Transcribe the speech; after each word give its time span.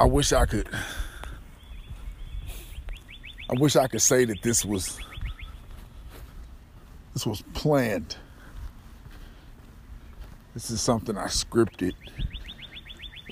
I 0.00 0.04
wish 0.04 0.32
I 0.32 0.46
could. 0.46 0.68
I 3.50 3.54
wish 3.58 3.74
I 3.74 3.88
could 3.88 4.00
say 4.00 4.24
that 4.26 4.42
this 4.42 4.64
was 4.64 5.00
this 7.14 7.26
was 7.26 7.42
planned. 7.52 8.16
This 10.54 10.70
is 10.70 10.80
something 10.80 11.18
I 11.18 11.24
scripted, 11.24 11.94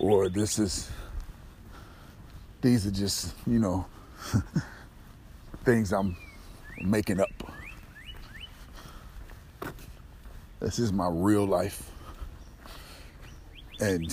or 0.00 0.28
this 0.28 0.58
is 0.58 0.90
these 2.62 2.84
are 2.84 2.90
just 2.90 3.32
you 3.46 3.60
know 3.60 3.86
things 5.64 5.92
I'm 5.92 6.16
making 6.82 7.20
up. 7.20 7.30
This 10.58 10.80
is 10.80 10.92
my 10.92 11.08
real 11.08 11.46
life, 11.46 11.92
and 13.78 14.10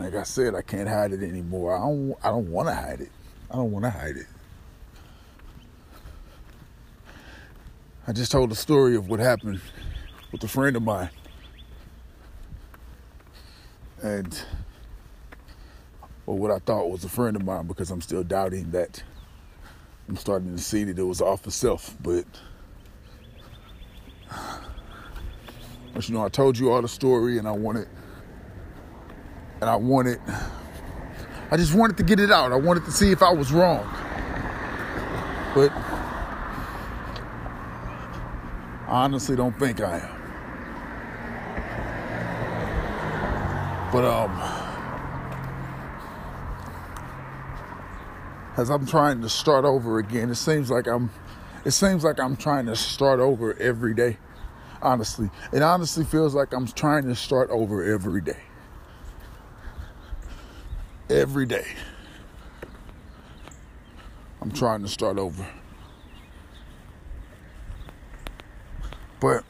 like 0.00 0.14
I 0.14 0.22
said, 0.22 0.54
I 0.54 0.62
can't 0.62 0.88
hide 0.88 1.12
it 1.12 1.22
anymore. 1.22 1.76
I 1.76 1.80
don't. 1.80 2.16
I 2.24 2.28
don't 2.28 2.50
want 2.50 2.68
to 2.68 2.74
hide 2.74 3.00
it. 3.00 3.12
I 3.50 3.56
don't 3.56 3.70
want 3.70 3.84
to 3.84 3.90
hide 3.90 4.16
it. 4.16 4.26
I 8.06 8.12
just 8.12 8.32
told 8.32 8.50
the 8.50 8.56
story 8.56 8.96
of 8.96 9.08
what 9.08 9.20
happened 9.20 9.60
with 10.32 10.42
a 10.42 10.48
friend 10.48 10.74
of 10.74 10.82
mine. 10.82 11.10
And, 14.02 14.40
or 16.26 16.38
what 16.38 16.50
I 16.50 16.58
thought 16.58 16.88
was 16.90 17.04
a 17.04 17.08
friend 17.08 17.36
of 17.36 17.44
mine 17.44 17.66
because 17.66 17.90
I'm 17.90 18.00
still 18.00 18.24
doubting 18.24 18.70
that 18.70 19.02
I'm 20.08 20.16
starting 20.16 20.56
to 20.56 20.62
see 20.62 20.82
that 20.84 20.98
it 20.98 21.02
was 21.02 21.20
off 21.20 21.46
of 21.46 21.52
self. 21.52 21.94
But, 22.02 22.24
but 25.92 26.08
you 26.08 26.14
know, 26.14 26.24
I 26.24 26.28
told 26.30 26.58
you 26.58 26.72
all 26.72 26.82
the 26.82 26.88
story 26.88 27.38
and 27.38 27.46
I 27.46 27.52
wanted, 27.52 27.86
and 29.60 29.68
I 29.68 29.76
wanted 29.76 30.20
I 31.52 31.56
just 31.56 31.74
wanted 31.74 31.96
to 31.96 32.04
get 32.04 32.20
it 32.20 32.30
out. 32.30 32.52
I 32.52 32.56
wanted 32.56 32.84
to 32.84 32.92
see 32.92 33.10
if 33.10 33.22
I 33.22 33.32
was 33.32 33.50
wrong. 33.52 33.82
But 35.54 35.72
I 38.86 39.04
honestly 39.04 39.34
don't 39.34 39.58
think 39.58 39.80
I 39.80 39.98
am. 39.98 40.16
But 43.92 44.04
um 44.04 44.30
as 48.56 48.70
I'm 48.70 48.86
trying 48.86 49.22
to 49.22 49.28
start 49.28 49.64
over 49.64 49.98
again, 49.98 50.30
it 50.30 50.36
seems 50.36 50.70
like 50.70 50.86
I'm 50.86 51.10
it 51.64 51.72
seems 51.72 52.04
like 52.04 52.20
I'm 52.20 52.36
trying 52.36 52.66
to 52.66 52.76
start 52.76 53.18
over 53.18 53.54
every 53.58 53.94
day. 53.94 54.18
Honestly. 54.80 55.30
It 55.52 55.62
honestly 55.62 56.04
feels 56.04 56.34
like 56.34 56.54
I'm 56.54 56.66
trying 56.68 57.04
to 57.04 57.14
start 57.14 57.50
over 57.50 57.82
every 57.82 58.20
day 58.20 58.38
every 61.10 61.46
day. 61.46 61.66
I'm 64.40 64.50
trying 64.50 64.82
to 64.82 64.88
start 64.88 65.18
over. 65.18 65.46
But 69.20 69.44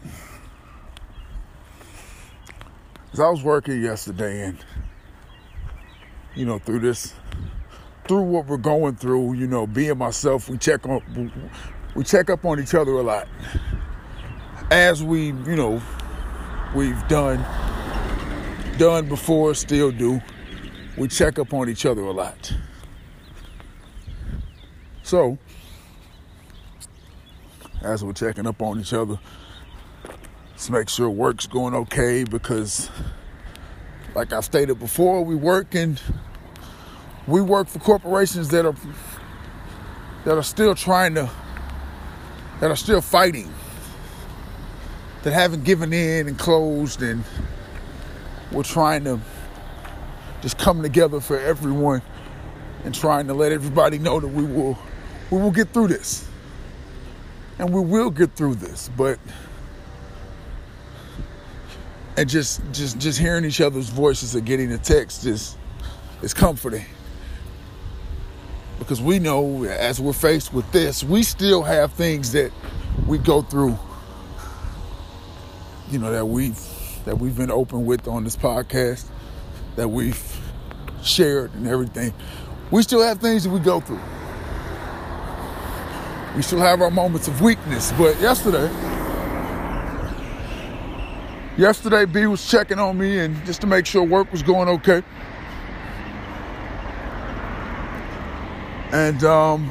as 3.13 3.21
I 3.21 3.29
was 3.29 3.43
working 3.43 3.81
yesterday 3.83 4.47
and 4.47 4.59
you 6.35 6.45
know 6.45 6.59
through 6.59 6.81
this 6.81 7.15
through 8.11 8.23
what 8.23 8.47
we're 8.47 8.57
going 8.57 8.97
through, 8.97 9.35
you 9.35 9.47
know, 9.47 9.69
being 9.69 9.97
myself, 9.97 10.49
we 10.49 10.59
check 10.59 10.85
on 10.85 11.31
we 11.95 12.03
check 12.03 12.29
up 12.29 12.45
on 12.45 12.59
each 12.59 12.75
other 12.75 12.93
a 12.93 13.03
lot. 13.03 13.29
As 14.73 15.03
we, 15.03 15.27
you 15.27 15.57
know, 15.57 15.81
we've 16.75 17.07
done 17.07 17.45
done 18.79 19.09
before, 19.09 19.55
still 19.55 19.93
do 19.93 20.21
we 21.01 21.09
check 21.09 21.39
up 21.39 21.55
on 21.55 21.71
each 21.71 21.87
other 21.87 22.03
a 22.03 22.11
lot. 22.11 22.53
So, 25.03 25.39
as 27.81 28.05
we're 28.05 28.13
checking 28.13 28.47
up 28.47 28.61
on 28.61 28.79
each 28.81 28.93
other, 28.93 29.19
let's 30.51 30.69
make 30.69 30.91
sure 30.91 31.09
work's 31.09 31.47
going 31.47 31.75
okay 31.75 32.25
because, 32.25 32.91
like 34.15 34.35
I 34.35 34.41
stated 34.41 34.79
before, 34.79 35.25
we 35.25 35.35
work 35.35 35.75
and 35.75 35.99
we 37.27 37.41
work 37.41 37.69
for 37.69 37.79
corporations 37.79 38.51
that 38.51 38.67
are 38.67 38.77
that 40.27 40.37
are 40.37 40.43
still 40.43 40.75
trying 40.75 41.15
to 41.15 41.31
that 42.61 42.71
are 42.71 42.77
still 42.77 43.01
fighting 43.01 43.51
that 45.23 45.33
haven't 45.33 45.65
given 45.65 45.95
in 45.95 46.29
and 46.29 46.39
closed 46.39 47.01
and 47.01 47.25
we're 48.53 48.63
trying 48.63 49.05
to 49.05 49.19
just 50.43 50.59
coming 50.59 50.83
together 50.83 51.21
for 51.21 51.39
everyone 51.39 52.03
and 52.85 52.95
trying 52.95 53.27
to 53.27 53.35
let 53.35 53.53
everybody 53.53 53.99
know 53.99 54.21
that 54.21 54.29
we 54.29 54.45
will 54.45 54.79
we 55.31 55.39
will 55.39 55.51
get 55.51 55.69
through 55.69 55.89
this. 55.89 56.27
And 57.59 57.73
we 57.73 57.81
will 57.81 58.11
get 58.11 58.35
through 58.37 58.55
this, 58.55 58.91
but 58.97 59.19
and 62.17 62.29
just 62.29 62.63
just 62.73 62.99
just 62.99 63.19
hearing 63.19 63.45
each 63.45 63.61
other's 63.61 63.91
voices 63.91 64.35
and 64.35 64.47
getting 64.47 64.71
the 64.71 64.79
text 64.79 65.27
is 65.27 65.57
is 66.23 66.33
comforting. 66.33 66.85
Because 68.79 69.01
we 69.01 69.19
know 69.19 69.65
as 69.65 70.01
we're 70.01 70.15
faced 70.15 70.55
with 70.55 70.71
this, 70.73 71.05
we 71.05 71.23
still 71.23 71.63
have 71.63 71.93
things 71.93 72.33
that 72.33 72.51
we 73.07 73.19
go 73.19 73.43
through 73.43 73.79
you 75.91 75.99
know 75.99 76.13
that 76.13 76.27
we've 76.27 76.59
that 77.05 77.19
we've 77.19 77.37
been 77.37 77.51
open 77.51 77.85
with 77.85 78.07
on 78.07 78.23
this 78.23 78.37
podcast 78.37 79.05
that 79.77 79.89
we've 79.89 80.30
shared 81.03 81.55
and 81.55 81.67
everything, 81.67 82.13
we 82.71 82.83
still 82.83 83.03
have 83.03 83.21
things 83.21 83.45
that 83.45 83.51
we 83.51 83.61
go 83.61 83.81
through. 83.81 84.01
We 86.37 86.43
still 86.43 86.61
have 86.61 86.81
our 86.81 86.91
moments 86.91 87.29
of 87.29 87.41
weakness. 87.41 87.93
But 87.93 88.21
yesterday, 88.21 88.71
yesterday 91.57 92.05
B 92.05 92.27
was 92.27 92.49
checking 92.49 92.79
on 92.79 92.97
me 92.97 93.19
and 93.19 93.45
just 93.45 93.61
to 93.63 93.67
make 93.67 93.87
sure 93.87 94.05
work 94.05 94.31
was 94.31 94.43
going 94.43 94.69
okay. 94.69 95.03
And 98.93 99.23
um, 99.25 99.71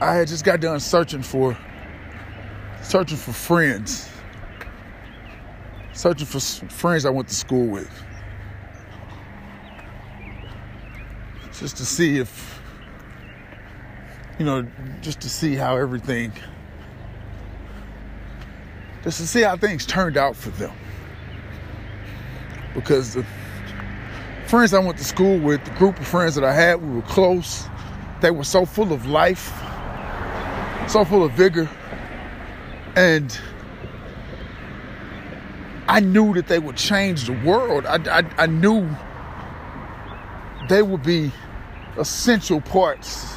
I 0.00 0.14
had 0.14 0.28
just 0.28 0.44
got 0.44 0.60
done 0.60 0.80
searching 0.80 1.22
for 1.22 1.56
searching 2.82 3.16
for 3.16 3.32
friends 3.32 4.11
searching 5.92 6.26
for 6.26 6.40
friends 6.40 7.04
I 7.04 7.10
went 7.10 7.28
to 7.28 7.34
school 7.34 7.66
with. 7.66 7.90
Just 11.58 11.76
to 11.76 11.86
see 11.86 12.18
if, 12.18 12.60
you 14.38 14.44
know, 14.44 14.66
just 15.00 15.20
to 15.20 15.28
see 15.28 15.54
how 15.54 15.76
everything, 15.76 16.32
just 19.04 19.18
to 19.18 19.26
see 19.26 19.42
how 19.42 19.56
things 19.56 19.86
turned 19.86 20.16
out 20.16 20.34
for 20.34 20.50
them. 20.50 20.72
Because 22.74 23.14
the 23.14 23.24
friends 24.46 24.74
I 24.74 24.78
went 24.78 24.98
to 24.98 25.04
school 25.04 25.38
with, 25.38 25.64
the 25.64 25.70
group 25.72 26.00
of 26.00 26.06
friends 26.06 26.34
that 26.34 26.44
I 26.44 26.52
had, 26.52 26.82
we 26.82 26.96
were 26.96 27.02
close. 27.02 27.68
They 28.20 28.30
were 28.30 28.44
so 28.44 28.64
full 28.64 28.92
of 28.92 29.06
life, 29.06 29.52
so 30.88 31.04
full 31.04 31.22
of 31.22 31.32
vigor. 31.32 31.68
And 32.96 33.38
I 35.88 36.00
knew 36.00 36.34
that 36.34 36.46
they 36.46 36.58
would 36.58 36.76
change 36.76 37.26
the 37.26 37.32
world. 37.44 37.86
I, 37.86 37.96
I, 38.20 38.24
I 38.38 38.46
knew 38.46 38.88
they 40.68 40.82
would 40.82 41.02
be 41.02 41.32
essential 41.98 42.60
parts, 42.60 43.36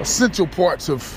essential 0.00 0.46
parts 0.46 0.88
of 0.88 1.16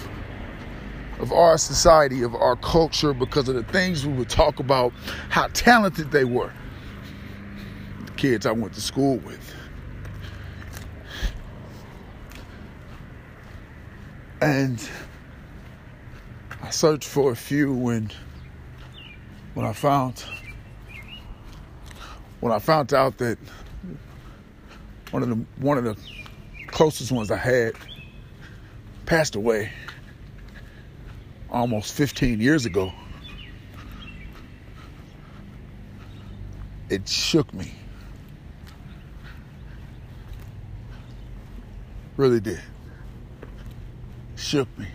of 1.20 1.32
our 1.32 1.58
society, 1.58 2.22
of 2.22 2.36
our 2.36 2.58
culture, 2.58 3.14
because 3.14 3.48
of 3.48 3.56
the 3.56 3.64
things 3.64 4.06
we 4.06 4.12
would 4.14 4.30
talk 4.30 4.60
about, 4.60 4.92
how 5.30 5.48
talented 5.54 6.12
they 6.12 6.26
were. 6.26 6.52
The 8.06 8.12
kids 8.14 8.46
I 8.46 8.52
went 8.52 8.74
to 8.74 8.82
school 8.82 9.18
with. 9.20 9.56
And 14.42 14.86
I 16.62 16.72
searched 16.72 17.08
for 17.08 17.32
a 17.32 17.36
few 17.36 17.88
and 17.88 18.14
when 19.54 19.66
I 19.66 19.74
found 19.74 20.24
when 22.40 22.52
I 22.52 22.60
found 22.60 22.94
out 22.94 23.18
that 23.20 23.38
one 25.12 25.24
of 25.24 25.30
the 25.30 25.46
one 25.58 25.78
of 25.78 25.84
the 25.84 25.98
closest 26.68 27.12
ones 27.12 27.30
I 27.32 27.38
had 27.38 27.74
passed 29.06 29.36
away 29.36 29.72
almost 31.52 31.94
15 31.94 32.42
years 32.42 32.66
ago, 32.66 32.92
it 36.90 37.08
shook 37.08 37.54
me. 37.54 37.74
Really 42.18 42.40
did. 42.40 42.62
Shook 44.36 44.68
me. 44.78 44.88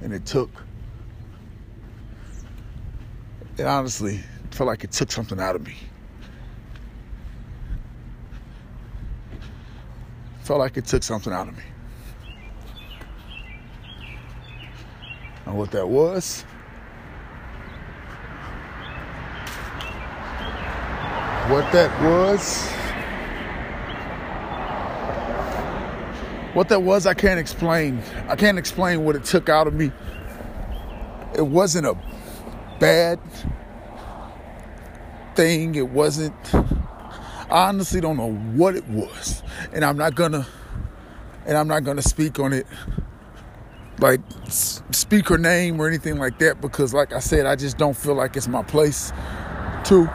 And 0.00 0.12
it 0.12 0.26
took 0.26 0.50
it 3.58 3.64
honestly 3.64 4.20
felt 4.50 4.68
like 4.68 4.84
it 4.84 4.92
took 4.92 5.10
something 5.10 5.40
out 5.40 5.56
of 5.56 5.66
me. 5.66 5.74
Felt 10.42 10.58
like 10.58 10.76
it 10.76 10.84
took 10.86 11.02
something 11.02 11.32
out 11.32 11.48
of 11.48 11.56
me. 11.56 11.62
And 15.46 15.56
what 15.56 15.70
that 15.70 15.88
was, 15.88 16.42
what 21.48 21.70
that 21.72 22.02
was, 22.02 22.68
what 26.54 26.68
that 26.68 26.82
was, 26.82 27.06
I 27.06 27.14
can't 27.14 27.38
explain. 27.38 28.02
I 28.28 28.36
can't 28.36 28.58
explain 28.58 29.04
what 29.04 29.16
it 29.16 29.24
took 29.24 29.48
out 29.48 29.66
of 29.66 29.74
me. 29.74 29.92
It 31.36 31.46
wasn't 31.46 31.86
a 31.86 31.96
bad 32.78 33.20
thing. 35.34 35.74
It 35.74 35.88
wasn't. 35.90 36.34
I 36.54 37.68
honestly 37.68 38.00
don't 38.00 38.16
know 38.16 38.32
what 38.32 38.74
it 38.74 38.86
was, 38.88 39.42
and 39.72 39.84
I'm 39.84 39.96
not 39.96 40.14
gonna. 40.14 40.46
And 41.46 41.56
I'm 41.56 41.68
not 41.68 41.84
gonna 41.84 42.02
speak 42.02 42.40
on 42.40 42.52
it, 42.52 42.66
like 44.00 44.20
speak 44.50 45.28
her 45.28 45.38
name 45.38 45.80
or 45.80 45.86
anything 45.86 46.18
like 46.18 46.40
that, 46.40 46.60
because, 46.60 46.92
like 46.92 47.12
I 47.12 47.20
said, 47.20 47.46
I 47.46 47.54
just 47.54 47.78
don't 47.78 47.96
feel 47.96 48.14
like 48.14 48.36
it's 48.36 48.48
my 48.48 48.64
place 48.64 49.12
to. 49.84 50.10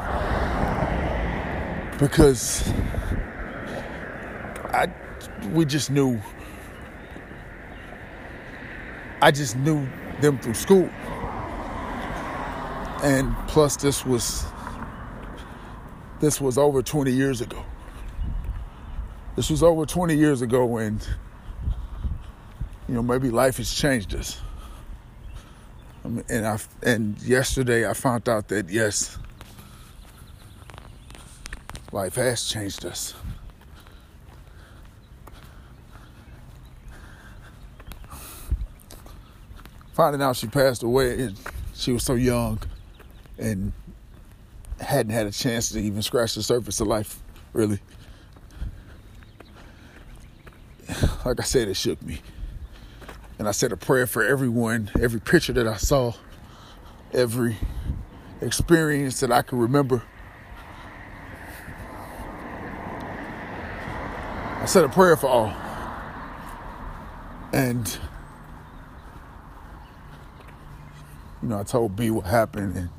Because 1.98 2.68
I, 4.74 4.92
we 5.54 5.64
just 5.64 5.90
knew. 5.90 6.20
I 9.22 9.32
just 9.32 9.56
knew 9.56 9.88
them 10.20 10.38
through 10.40 10.56
school. 10.56 10.90
And 13.02 13.36
plus 13.48 13.78
this 13.78 14.06
was 14.06 14.46
this 16.20 16.40
was 16.40 16.60
over 16.60 16.84
20 16.84 17.12
years 17.12 17.42
ago. 17.42 17.66
This 19.36 19.50
was 19.50 19.64
over 19.64 19.88
20 19.88 20.16
years 20.16 20.44
ago 20.44 20.78
and 20.78 21.02
you 22.88 22.94
know 22.94 23.02
maybe 23.02 23.32
life 23.32 23.58
has 23.58 23.74
changed 23.74 24.14
us. 24.14 24.40
Um, 26.06 26.24
and 26.30 26.46
I 26.46 26.60
and 26.84 27.20
yesterday 27.24 27.90
I 27.90 27.94
found 27.94 28.30
out 28.30 28.50
that 28.50 28.70
yes 28.70 29.18
life 31.92 32.16
has 32.16 32.48
changed 32.48 32.86
us. 32.86 33.16
Finding 39.94 40.22
out 40.22 40.36
she 40.36 40.46
passed 40.46 40.84
away 40.84 41.20
and 41.20 41.36
she 41.74 41.94
was 41.94 42.04
so 42.04 42.14
young 42.14 42.60
and 43.42 43.74
hadn't 44.80 45.12
had 45.12 45.28
a 45.28 45.32
chance 45.32 45.70
to 45.72 45.80
even 45.80 46.02
scratch 46.02 46.36
the 46.36 46.44
surface 46.44 46.80
of 46.80 46.88
life, 46.88 47.20
really. 47.54 47.80
Like 51.26 51.40
I 51.40 51.44
said, 51.44 51.68
it 51.68 51.76
shook 51.76 52.02
me. 52.02 52.22
And 53.40 53.48
I 53.48 53.52
said 53.52 53.72
a 53.72 53.78
prayer 53.78 54.06
for 54.06 54.24
everyone, 54.24 54.92
every 55.00 55.20
picture 55.20 55.54
that 55.54 55.68
I 55.68 55.78
saw, 55.78 56.14
every 57.14 57.58
experience 58.42 59.20
that 59.22 59.32
I 59.32 59.42
can 59.42 59.58
remember. 59.58 60.04
I 64.60 64.66
said 64.66 64.84
a 64.84 64.90
prayer 64.90 65.16
for 65.16 65.28
all. 65.28 65.54
And, 67.54 67.98
you 71.42 71.50
know, 71.50 71.60
I 71.60 71.64
told 71.64 71.96
B 71.96 72.12
what 72.12 72.26
happened 72.26 72.76
and 72.76 72.90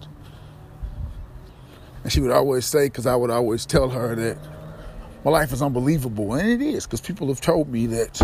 and 2.03 2.13
she 2.13 2.21
would 2.21 2.33
always 2.33 2.67
say, 2.67 2.87
because 2.87 3.07
I 3.07 3.15
would 3.15 3.31
always 3.31 3.65
tell 3.65 3.89
her 3.89 4.15
that 4.15 4.39
my 5.25 5.31
life 5.31 5.53
is 5.53 5.63
unbelievable. 5.63 6.35
And 6.35 6.49
it 6.49 6.61
is, 6.61 6.87
because 6.87 7.01
people 7.01 7.29
have 7.29 7.41
told 7.41 7.69
me 7.69 7.87
that 7.87 8.15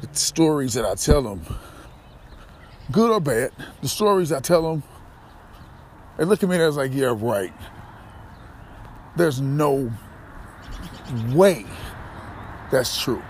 the 0.00 0.08
stories 0.12 0.74
that 0.74 0.84
I 0.84 0.94
tell 0.94 1.22
them, 1.22 1.42
good 2.90 3.10
or 3.10 3.20
bad, 3.20 3.52
the 3.80 3.88
stories 3.88 4.32
I 4.32 4.40
tell 4.40 4.62
them, 4.62 4.82
they 6.18 6.24
look 6.24 6.42
at 6.42 6.48
me 6.48 6.56
and 6.56 6.64
it's 6.64 6.76
like, 6.76 6.92
yeah, 6.94 7.14
right. 7.16 7.52
There's 9.16 9.40
no 9.40 9.92
way 11.32 11.64
that's 12.70 13.00
true. 13.00 13.22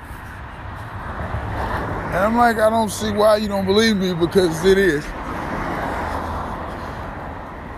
And 2.07 2.17
I'm 2.17 2.37
like, 2.37 2.59
I 2.59 2.71
don't 2.71 2.91
see 2.91 3.11
why 3.11 3.37
you 3.37 3.49
don't 3.49 3.67
believe 3.67 3.97
me 3.97 4.15
because 4.15 4.65
it 4.65 4.79
is. 4.79 5.05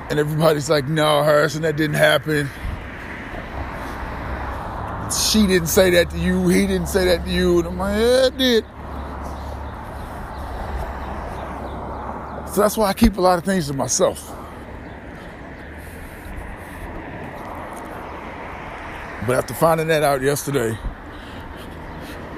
And 0.08 0.20
everybody's 0.20 0.70
like, 0.70 0.87
no, 0.87 1.23
Harrison, 1.23 1.62
that 1.62 1.76
didn't 1.76 1.97
happen. 1.97 2.49
She 5.12 5.47
didn't 5.47 5.69
say 5.69 5.91
that 5.91 6.11
to 6.11 6.19
you. 6.19 6.49
He 6.49 6.67
didn't 6.67 6.88
say 6.88 7.05
that 7.06 7.25
to 7.25 7.31
you. 7.31 7.58
And 7.58 7.69
I'm 7.69 7.79
like, 7.79 7.97
yeah, 7.97 8.26
it 8.26 8.38
did. 8.38 8.64
So 12.55 12.61
that's 12.61 12.76
why 12.76 12.88
I 12.88 12.93
keep 12.93 13.17
a 13.17 13.20
lot 13.20 13.38
of 13.38 13.44
things 13.44 13.67
to 13.67 13.75
myself. 13.75 14.32
But 19.26 19.37
after 19.37 19.55
finding 19.55 19.88
that 19.88 20.05
out 20.05 20.23
yesterday, 20.23 20.79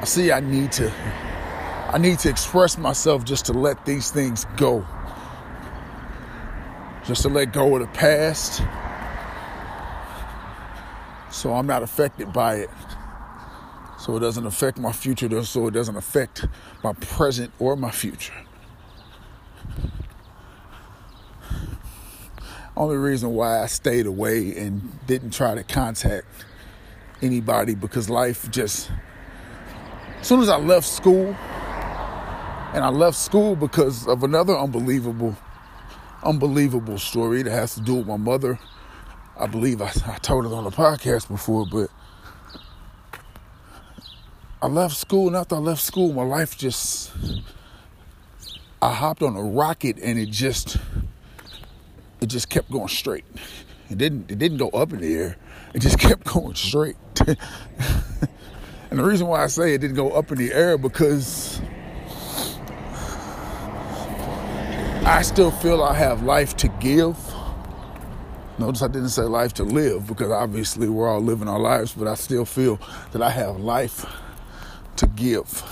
I 0.00 0.04
see 0.04 0.32
I 0.32 0.40
need 0.40 0.72
to 0.72 0.92
I 1.90 1.98
need 1.98 2.18
to 2.20 2.30
express 2.30 2.78
myself 2.78 3.24
just 3.24 3.46
to 3.46 3.52
let 3.52 3.84
these 3.84 4.10
things 4.10 4.46
go 4.56 4.86
just 7.08 7.22
to 7.22 7.28
let 7.28 7.54
go 7.54 7.74
of 7.74 7.80
the 7.80 7.88
past 7.88 8.62
so 11.30 11.54
I'm 11.54 11.66
not 11.66 11.82
affected 11.82 12.32
by 12.32 12.56
it. 12.56 12.70
So 13.98 14.16
it 14.16 14.20
doesn't 14.20 14.46
affect 14.46 14.78
my 14.78 14.92
future, 14.92 15.44
so 15.44 15.66
it 15.68 15.72
doesn't 15.72 15.96
affect 15.96 16.46
my 16.84 16.92
present 16.92 17.52
or 17.58 17.76
my 17.76 17.90
future. 17.90 18.34
Only 22.76 22.96
reason 22.96 23.30
why 23.34 23.62
I 23.62 23.66
stayed 23.66 24.06
away 24.06 24.56
and 24.56 25.04
didn't 25.06 25.30
try 25.30 25.54
to 25.54 25.64
contact 25.64 26.26
anybody 27.22 27.74
because 27.74 28.08
life 28.08 28.50
just. 28.50 28.90
As 30.20 30.26
soon 30.26 30.40
as 30.40 30.48
I 30.48 30.58
left 30.58 30.86
school, 30.86 31.34
and 32.74 32.84
I 32.84 32.88
left 32.90 33.16
school 33.16 33.56
because 33.56 34.06
of 34.06 34.22
another 34.22 34.56
unbelievable 34.56 35.36
unbelievable 36.22 36.98
story 36.98 37.42
that 37.42 37.50
has 37.50 37.74
to 37.74 37.80
do 37.80 37.96
with 37.96 38.06
my 38.06 38.16
mother. 38.16 38.58
I 39.36 39.46
believe 39.46 39.80
I, 39.80 39.92
I 40.06 40.18
told 40.18 40.46
it 40.46 40.52
on 40.52 40.64
the 40.64 40.70
podcast 40.70 41.28
before, 41.28 41.66
but 41.70 41.90
I 44.60 44.66
left 44.66 44.96
school, 44.96 45.28
and 45.28 45.36
after 45.36 45.54
I 45.54 45.58
left 45.58 45.80
school, 45.80 46.12
my 46.12 46.24
life 46.24 46.58
just 46.58 47.12
I 48.80 48.92
hopped 48.92 49.22
on 49.22 49.36
a 49.36 49.42
rocket 49.42 49.98
and 50.02 50.18
it 50.18 50.30
just 50.30 50.76
it 52.20 52.26
just 52.26 52.48
kept 52.48 52.70
going 52.70 52.88
straight. 52.88 53.24
It 53.90 53.98
didn't 53.98 54.30
it 54.30 54.38
didn't 54.38 54.58
go 54.58 54.68
up 54.70 54.92
in 54.92 55.00
the 55.00 55.14
air. 55.14 55.36
It 55.74 55.80
just 55.80 55.98
kept 56.00 56.24
going 56.24 56.54
straight. 56.54 56.96
and 57.26 58.98
the 58.98 59.04
reason 59.04 59.26
why 59.26 59.42
I 59.42 59.48
say 59.48 59.74
it 59.74 59.78
didn't 59.78 59.96
go 59.96 60.10
up 60.10 60.30
in 60.30 60.38
the 60.38 60.52
air 60.52 60.78
because 60.78 61.60
I 65.08 65.22
still 65.22 65.50
feel 65.50 65.82
I 65.82 65.94
have 65.94 66.22
life 66.22 66.54
to 66.58 66.68
give. 66.68 67.16
Notice 68.58 68.82
I 68.82 68.88
didn't 68.88 69.08
say 69.08 69.22
life 69.22 69.54
to 69.54 69.64
live 69.64 70.06
because 70.06 70.30
obviously 70.30 70.86
we're 70.86 71.08
all 71.08 71.22
living 71.22 71.48
our 71.48 71.58
lives, 71.58 71.94
but 71.94 72.06
I 72.06 72.14
still 72.14 72.44
feel 72.44 72.78
that 73.12 73.22
I 73.22 73.30
have 73.30 73.56
life 73.56 74.04
to 74.96 75.06
give. 75.06 75.62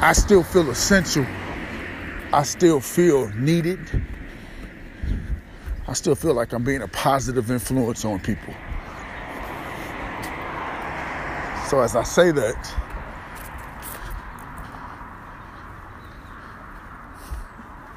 I 0.00 0.14
still 0.14 0.42
feel 0.42 0.70
essential. 0.70 1.26
I 2.32 2.44
still 2.44 2.80
feel 2.80 3.28
needed. 3.34 3.78
I 5.86 5.92
still 5.92 6.14
feel 6.14 6.32
like 6.32 6.54
I'm 6.54 6.64
being 6.64 6.80
a 6.80 6.88
positive 6.88 7.50
influence 7.50 8.06
on 8.06 8.20
people. 8.20 8.54
So 11.68 11.80
as 11.80 11.94
I 11.94 12.04
say 12.04 12.32
that, 12.32 12.74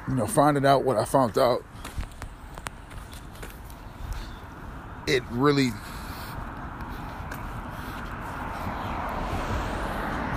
you 0.08 0.14
know, 0.14 0.26
finding 0.26 0.64
out 0.64 0.84
what 0.84 0.96
I 0.96 1.04
found 1.04 1.36
out, 1.36 1.64
it 5.06 5.22
really, 5.30 5.70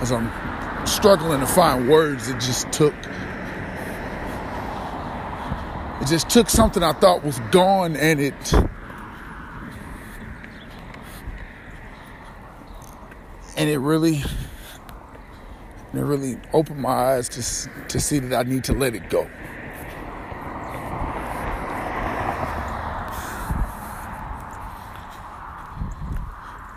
as 0.00 0.10
I'm 0.10 0.30
struggling 0.86 1.40
to 1.40 1.46
find 1.46 1.88
words, 1.88 2.28
it 2.28 2.40
just 2.40 2.70
took, 2.72 2.94
it 6.00 6.06
just 6.06 6.28
took 6.28 6.48
something 6.50 6.82
I 6.82 6.92
thought 6.92 7.22
was 7.24 7.38
gone 7.50 7.96
and 7.96 8.20
it, 8.20 8.54
and 13.56 13.68
it 13.68 13.78
really, 13.78 14.22
And 15.92 16.00
it 16.00 16.04
really 16.04 16.38
opened 16.52 16.80
my 16.80 16.90
eyes 16.90 17.28
to, 17.30 17.86
to 17.88 17.98
see 17.98 18.20
that 18.20 18.46
I 18.46 18.48
need 18.48 18.62
to 18.64 18.72
let 18.72 18.94
it 18.94 19.10
go. 19.10 19.28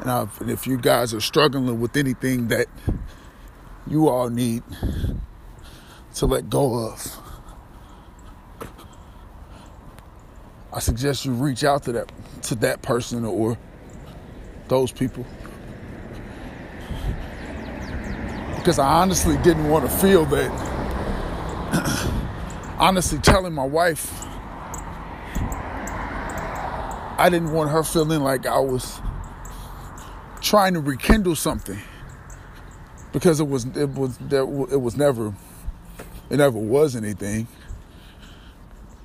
And, 0.03 0.11
i 0.11 0.27
and 0.41 0.51
if 0.51 0.67
you 0.67 0.77
guys 0.77 1.13
are 1.13 1.21
struggling 1.21 1.79
with 1.79 1.95
anything 1.95 2.49
that 2.49 2.67
you 3.87 4.09
all 4.09 4.29
need 4.29 4.61
to 6.15 6.25
let 6.25 6.49
go 6.49 6.89
of, 6.89 7.17
I 10.73 10.79
suggest 10.79 11.23
you 11.23 11.31
reach 11.31 11.63
out 11.63 11.83
to 11.83 11.93
that 11.93 12.11
to 12.43 12.55
that 12.55 12.81
person 12.81 13.23
or 13.23 13.57
those 14.67 14.91
people. 14.91 15.25
Because 18.57 18.79
I 18.79 19.01
honestly 19.01 19.37
didn't 19.37 19.69
want 19.69 19.89
to 19.89 19.97
feel 19.97 20.25
that 20.25 20.51
honestly 22.77 23.19
telling 23.19 23.53
my 23.53 23.65
wife 23.65 24.11
I 27.17 27.29
didn't 27.29 27.53
want 27.53 27.71
her 27.71 27.83
feeling 27.83 28.19
like 28.19 28.45
I 28.45 28.59
was 28.59 28.99
trying 30.43 30.75
to 30.75 30.79
rekindle 30.79 31.35
something 31.35 31.79
because 33.11 33.39
it 33.39 33.47
was 33.47 33.65
it 33.75 33.89
was 33.89 34.19
it 34.31 34.81
was 34.81 34.95
never 34.95 35.33
it 36.29 36.37
never 36.37 36.59
was 36.59 36.95
anything 36.95 37.47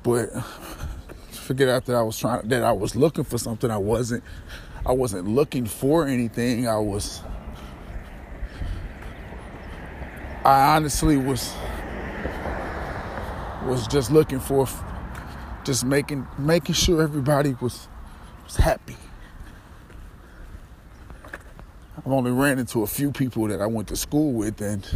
but 0.03 0.31
forget 1.49 1.69
after 1.69 1.97
I 1.97 2.03
was 2.03 2.19
trying 2.19 2.47
that 2.49 2.63
I 2.63 2.73
was 2.73 2.95
looking 2.95 3.25
for 3.25 3.39
something. 3.39 3.71
I 3.71 3.79
wasn't. 3.79 4.23
I 4.85 4.93
wasn't 4.93 5.27
looking 5.29 5.65
for 5.65 6.07
anything. 6.07 6.69
I 6.69 6.79
was. 6.79 7.23
I 10.45 10.77
honestly 10.77 11.17
was 11.17 11.55
was 13.65 13.87
just 13.89 14.11
looking 14.11 14.41
for 14.41 14.69
just 15.65 15.85
making 15.85 16.27
making 16.39 16.75
sure 16.75 17.03
everybody 17.03 17.57
was 17.61 17.89
was 18.45 18.57
happy. 18.57 18.97
I've 21.99 22.13
only 22.13 22.31
ran 22.31 22.59
into 22.59 22.83
a 22.83 22.87
few 22.87 23.13
people 23.13 23.47
that 23.49 23.61
I 23.61 23.67
went 23.67 23.89
to 23.89 23.97
school 23.97 24.33
with 24.33 24.61
and 24.61 24.87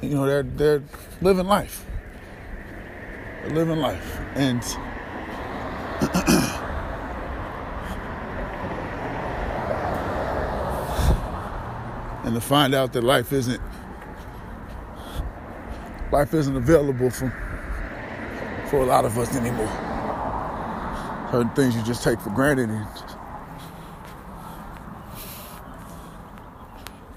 you 0.00 0.10
know 0.10 0.26
they're 0.26 0.42
they're 0.42 0.82
living 1.20 1.46
life 1.46 1.86
living 3.50 3.78
life. 3.78 4.20
And 4.34 4.62
and 12.24 12.34
to 12.34 12.40
find 12.40 12.74
out 12.74 12.92
that 12.94 13.04
life 13.04 13.32
isn't 13.32 13.60
life 16.12 16.34
isn't 16.34 16.56
available 16.56 17.10
for 17.10 17.30
for 18.70 18.78
a 18.78 18.86
lot 18.86 19.04
of 19.04 19.18
us 19.18 19.36
anymore. 19.36 19.68
Certain 21.30 21.50
things 21.50 21.76
you 21.76 21.82
just 21.82 22.02
take 22.02 22.18
for 22.20 22.30
granted 22.30 22.70
and 22.70 22.86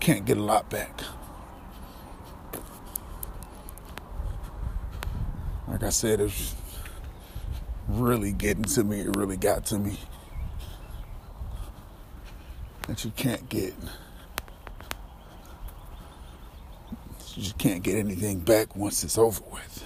can't 0.08 0.24
get 0.24 0.38
a 0.38 0.42
lot 0.42 0.70
back. 0.70 1.02
like 5.68 5.84
I 5.84 5.90
said, 5.90 6.22
it's 6.22 6.56
really 7.90 8.32
getting 8.32 8.64
to 8.64 8.86
me. 8.86 9.02
It 9.02 9.18
really 9.18 9.36
got 9.36 9.66
to 9.66 9.78
me. 9.78 10.00
That 12.88 13.04
you 13.04 13.12
can't 13.18 13.50
get. 13.50 13.74
You 17.36 17.44
just 17.44 17.58
can't 17.58 17.84
get 17.84 17.98
anything 17.98 18.40
back 18.40 18.78
once 18.78 19.04
it's 19.04 19.18
over 19.18 19.44
with. 19.52 19.84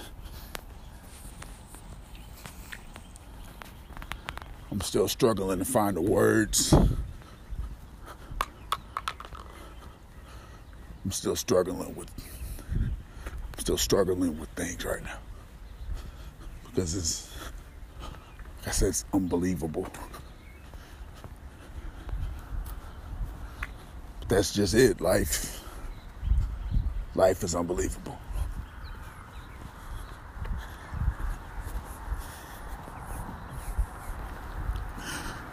I'm 4.70 4.80
still 4.82 5.08
struggling 5.08 5.58
to 5.58 5.64
find 5.64 5.96
the 5.96 6.00
words. 6.00 6.72
I'm 11.12 11.16
still 11.16 11.36
struggling 11.36 11.94
with 11.94 12.08
I'm 12.74 13.58
still 13.58 13.76
struggling 13.76 14.40
with 14.40 14.48
things 14.56 14.82
right 14.82 15.04
now 15.04 15.18
because 16.64 16.96
it's, 16.96 17.36
like 18.00 18.68
I 18.68 18.70
said, 18.70 18.88
it's 18.88 19.04
unbelievable. 19.12 19.86
But 24.20 24.28
that's 24.30 24.54
just 24.54 24.72
it. 24.72 25.02
Life, 25.02 25.62
life 27.14 27.44
is 27.44 27.54
unbelievable. 27.54 28.16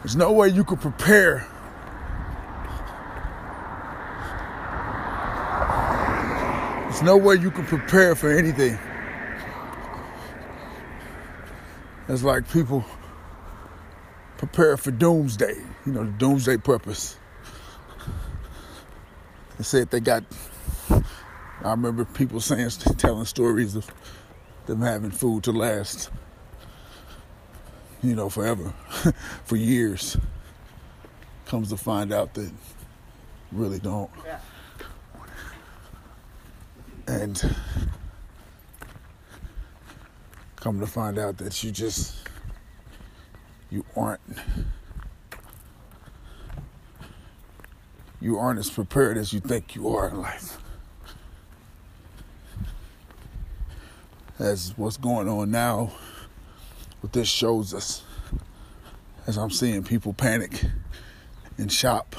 There's 0.03 0.15
no 0.15 0.31
way 0.31 0.47
you 0.47 0.63
could 0.63 0.79
prepare. 0.79 1.45
There's 6.99 7.07
no 7.07 7.15
way 7.15 7.35
you 7.35 7.49
can 7.49 7.63
prepare 7.63 8.13
for 8.13 8.29
anything. 8.29 8.77
It's 12.09 12.23
like 12.23 12.51
people 12.51 12.83
prepare 14.37 14.75
for 14.75 14.91
doomsday, 14.91 15.55
you 15.85 15.93
know, 15.93 16.03
the 16.03 16.11
doomsday 16.11 16.57
purpose. 16.57 17.17
They 19.57 19.63
said 19.63 19.91
they 19.91 20.01
got, 20.01 20.25
I 20.91 21.71
remember 21.71 22.03
people 22.03 22.41
saying, 22.41 22.69
telling 22.97 23.23
stories 23.23 23.77
of 23.77 23.89
them 24.65 24.81
having 24.81 25.11
food 25.11 25.45
to 25.45 25.53
last, 25.53 26.09
you 28.03 28.13
know, 28.13 28.27
forever, 28.27 28.73
for 29.45 29.55
years. 29.55 30.17
Comes 31.45 31.69
to 31.69 31.77
find 31.77 32.11
out 32.11 32.33
that 32.33 32.51
really 33.53 33.79
don't. 33.79 34.11
Yeah. 34.25 34.39
And 37.09 37.55
come 40.57 40.79
to 40.79 40.85
find 40.85 41.17
out 41.17 41.39
that 41.39 41.63
you 41.63 41.71
just 41.71 42.15
you 43.71 43.83
aren't 43.95 44.21
you 48.21 48.37
aren't 48.37 48.59
as 48.59 48.69
prepared 48.69 49.17
as 49.17 49.33
you 49.33 49.39
think 49.39 49.73
you 49.73 49.87
are 49.89 50.07
in 50.07 50.21
life. 50.21 50.59
As 54.37 54.77
what's 54.77 54.97
going 54.97 55.27
on 55.27 55.49
now, 55.49 55.91
what 57.01 57.13
this 57.13 57.27
shows 57.27 57.73
us, 57.73 58.03
as 59.25 59.35
I'm 59.35 59.49
seeing 59.49 59.83
people 59.83 60.13
panic 60.13 60.63
and 61.57 61.71
shop 61.71 62.15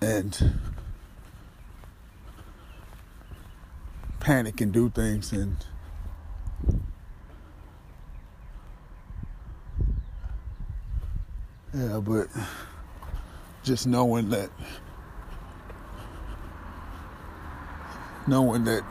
and 0.00 0.58
panic 4.20 4.60
and 4.60 4.72
do 4.72 4.90
things 4.90 5.32
and 5.32 5.56
yeah 11.74 11.98
but 11.98 12.28
just 13.62 13.86
knowing 13.86 14.30
that 14.30 14.50
knowing 18.26 18.64
that 18.64 18.82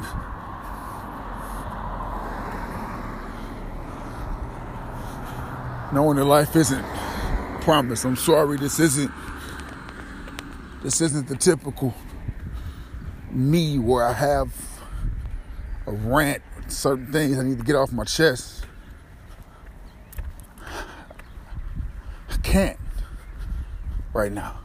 knowing 5.93 6.17
that 6.17 6.25
life 6.25 6.55
isn't 6.55 6.86
promised. 7.62 8.05
I'm 8.05 8.15
sorry 8.15 8.57
this 8.57 8.79
isn't 8.79 9.12
this 10.84 11.01
isn't 11.01 11.27
the 11.27 11.36
typical 11.36 11.93
me 13.31 13.77
where 13.77 14.05
i 14.05 14.13
have 14.13 14.76
a 15.88 15.91
rant, 15.91 16.44
certain 16.67 17.12
things 17.12 17.39
I 17.39 17.44
need 17.44 17.58
to 17.60 17.63
get 17.63 17.75
off 17.75 17.94
my 17.94 18.03
chest. 18.03 18.65
I 20.62 22.38
can't 22.44 22.77
right 24.13 24.32
now. 24.32 24.60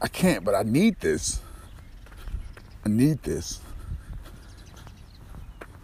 I 0.00 0.08
can't, 0.08 0.44
but 0.44 0.54
I 0.54 0.62
need 0.62 1.00
this. 1.00 1.40
I 2.84 2.88
need 2.88 3.22
this 3.22 3.60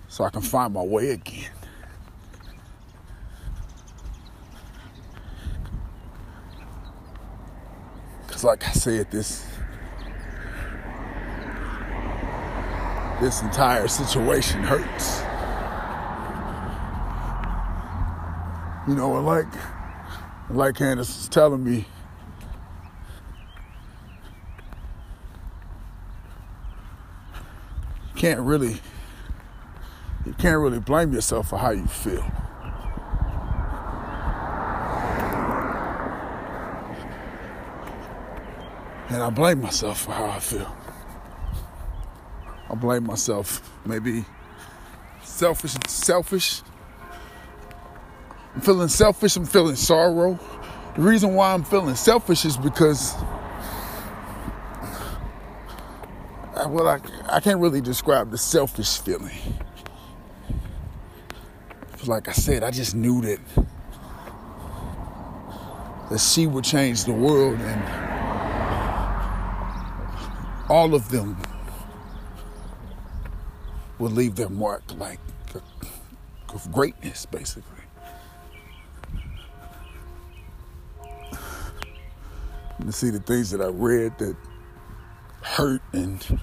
so 0.08 0.24
I 0.24 0.30
can 0.30 0.42
find 0.42 0.74
my 0.74 0.82
way 0.82 1.10
again. 1.10 1.50
Because, 8.26 8.44
like 8.44 8.66
I 8.66 8.72
said, 8.72 9.10
this 9.10 9.44
this 13.20 13.42
entire 13.42 13.88
situation 13.88 14.62
hurts. 14.62 15.22
You 18.88 18.94
know, 18.94 19.10
like 19.20 19.46
Like 20.50 20.76
Candace 20.76 21.24
is 21.24 21.28
telling 21.28 21.62
me, 21.62 21.76
you 21.76 21.84
can't 28.14 28.40
really 28.40 28.80
you 30.24 30.32
can't 30.34 30.58
really 30.58 30.80
blame 30.80 31.12
yourself 31.12 31.50
for 31.50 31.58
how 31.58 31.70
you 31.70 31.86
feel. 31.86 32.24
And 39.10 39.22
I 39.22 39.30
blame 39.30 39.60
myself 39.60 40.02
for 40.02 40.12
how 40.12 40.26
I 40.26 40.38
feel. 40.38 40.77
Blame 42.80 43.04
myself. 43.04 43.60
Maybe 43.84 44.24
selfish, 45.22 45.74
selfish. 45.86 46.62
I'm 48.54 48.60
feeling 48.60 48.88
selfish. 48.88 49.36
I'm 49.36 49.46
feeling 49.46 49.76
sorrow. 49.76 50.38
The 50.96 51.02
reason 51.02 51.34
why 51.34 51.54
I'm 51.54 51.64
feeling 51.64 51.94
selfish 51.94 52.44
is 52.44 52.56
because, 52.56 53.14
well, 56.66 56.88
I, 56.88 57.00
I 57.28 57.40
can't 57.40 57.60
really 57.60 57.80
describe 57.80 58.30
the 58.30 58.38
selfish 58.38 58.98
feeling. 58.98 59.30
Like 62.06 62.28
I 62.28 62.32
said, 62.32 62.62
I 62.62 62.70
just 62.70 62.94
knew 62.94 63.20
that 63.22 63.38
that 66.10 66.20
she 66.20 66.46
would 66.46 66.64
change 66.64 67.04
the 67.04 67.12
world 67.12 67.58
and 67.60 67.82
all 70.70 70.94
of 70.94 71.10
them 71.10 71.36
will 73.98 74.10
leave 74.10 74.36
their 74.36 74.48
mark 74.48 74.82
like 74.96 75.20
of 76.54 76.72
greatness, 76.72 77.26
basically. 77.26 77.62
To 82.80 82.92
see 82.92 83.10
the 83.10 83.20
things 83.20 83.50
that 83.50 83.60
I 83.60 83.66
read 83.66 84.16
that 84.18 84.36
hurt 85.42 85.82
and 85.92 86.40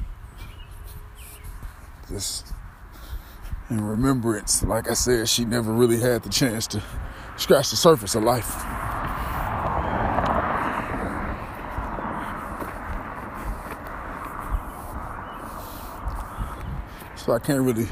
just 2.10 2.48
in 3.70 3.82
remembrance, 3.82 4.62
like 4.62 4.90
I 4.90 4.94
said, 4.94 5.28
she 5.28 5.46
never 5.46 5.72
really 5.72 6.00
had 6.00 6.24
the 6.24 6.30
chance 6.30 6.68
to 6.68 6.84
scratch 7.38 7.72
the 7.72 7.78
surface 7.78 8.16
of 8.16 8.24
life. 8.24 8.85
So 17.26 17.34
I 17.34 17.40
can't 17.40 17.62
really, 17.62 17.88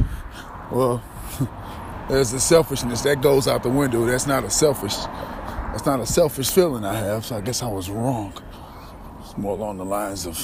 well, 0.71 1.03
there's 2.07 2.29
the 2.29 2.39
selfishness 2.39 3.01
that 3.01 3.23
goes 3.23 3.47
out 3.47 3.63
the 3.63 3.69
window. 3.69 4.05
That's 4.05 4.27
not 4.27 4.43
a 4.43 4.49
selfish, 4.51 4.95
that's 4.95 5.87
not 5.87 5.99
a 5.99 6.05
selfish 6.05 6.51
feeling 6.51 6.85
I 6.85 6.93
have. 6.93 7.25
So 7.25 7.37
I 7.37 7.41
guess 7.41 7.63
I 7.63 7.67
was 7.67 7.89
wrong. 7.89 8.31
It's 9.21 9.35
more 9.35 9.57
along 9.57 9.79
the 9.79 9.85
lines 9.85 10.27
of, 10.27 10.37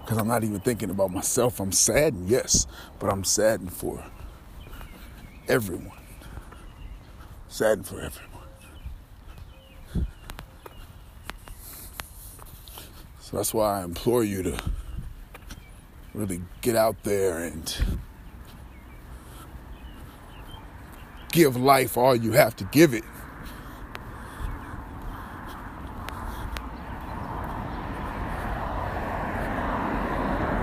because 0.00 0.16
I'm 0.16 0.28
not 0.28 0.44
even 0.44 0.60
thinking 0.60 0.90
about 0.90 1.10
myself. 1.10 1.58
I'm 1.58 1.72
saddened, 1.72 2.28
yes, 2.28 2.68
but 3.00 3.10
I'm 3.10 3.24
saddened 3.24 3.72
for 3.72 4.04
everyone. 5.48 5.98
Saddened 7.48 7.88
for 7.88 7.96
everyone. 7.96 8.30
So 13.18 13.38
that's 13.38 13.52
why 13.52 13.80
I 13.80 13.82
implore 13.82 14.22
you 14.22 14.44
to 14.44 14.62
really 16.14 16.40
get 16.60 16.76
out 16.76 17.02
there 17.02 17.38
and 17.38 17.76
give 21.32 21.56
life 21.56 21.96
all 21.96 22.14
you 22.14 22.32
have 22.32 22.54
to 22.56 22.64
give 22.64 22.94
it. 22.94 23.02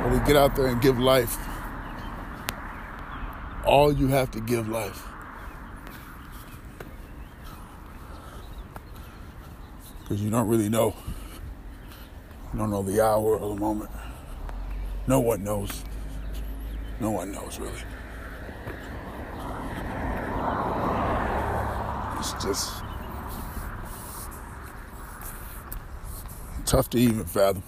Really 0.06 0.26
get 0.26 0.38
out 0.38 0.56
there 0.56 0.68
and 0.68 0.82
give 0.82 0.98
life 0.98 1.38
all 3.66 3.92
you 3.92 4.08
have 4.08 4.32
to 4.32 4.40
give 4.40 4.70
life. 4.70 5.06
Because 10.02 10.22
you 10.22 10.30
don't 10.30 10.48
really 10.48 10.70
know. 10.70 10.96
You 12.54 12.60
don't 12.60 12.70
know 12.70 12.84
the 12.84 13.02
hour 13.02 13.38
or 13.38 13.54
the 13.54 13.60
moment. 13.60 13.90
No 15.12 15.20
one 15.20 15.44
knows. 15.44 15.84
No 17.02 17.12
one 17.12 17.34
knows 17.34 17.60
really. 17.60 17.74
It's 22.18 22.32
just 22.42 22.82
tough 26.66 26.90
to 26.92 26.98
even 26.98 27.26
fathom. 27.26 27.62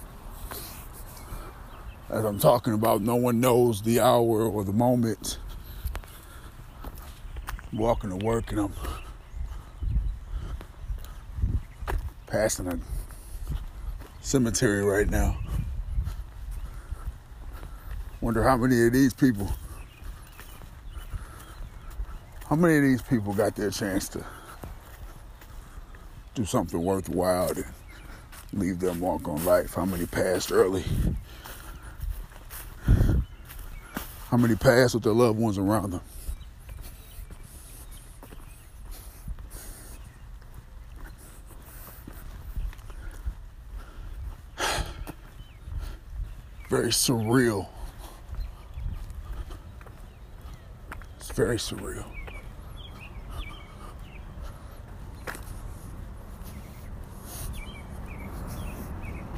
As 2.08 2.24
I'm 2.24 2.38
talking 2.38 2.72
about, 2.72 3.02
no 3.02 3.16
one 3.16 3.40
knows 3.40 3.82
the 3.82 4.00
hour 4.00 4.46
or 4.46 4.64
the 4.64 4.72
moment. 4.72 5.36
I'm 7.72 7.78
walking 7.78 8.08
to 8.08 8.24
work 8.24 8.52
and 8.52 8.60
I'm 8.60 8.72
passing 12.26 12.68
a 12.68 12.78
cemetery 14.22 14.82
right 14.82 15.10
now. 15.10 15.43
Wonder 18.24 18.42
how 18.42 18.56
many 18.56 18.86
of 18.86 18.92
these 18.94 19.12
people, 19.12 19.52
how 22.48 22.56
many 22.56 22.78
of 22.78 22.82
these 22.82 23.02
people 23.02 23.34
got 23.34 23.54
their 23.54 23.70
chance 23.70 24.08
to 24.08 24.24
do 26.34 26.46
something 26.46 26.82
worthwhile 26.82 27.50
and 27.50 27.66
leave 28.54 28.80
their 28.80 28.94
mark 28.94 29.28
on 29.28 29.44
life? 29.44 29.74
How 29.74 29.84
many 29.84 30.06
passed 30.06 30.52
early? 30.52 30.86
How 34.30 34.38
many 34.38 34.54
passed 34.54 34.94
with 34.94 35.02
their 35.02 35.12
loved 35.12 35.38
ones 35.38 35.58
around 35.58 35.90
them? 35.90 36.00
Very 46.70 46.88
surreal 46.88 47.68
very 51.34 51.56
surreal. 51.56 52.04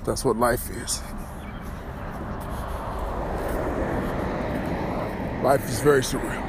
That's 0.04 0.24
what 0.24 0.36
life 0.36 0.68
is. 0.70 1.02
Life 5.42 5.66
is 5.68 5.80
very 5.80 6.02
surreal. 6.02 6.42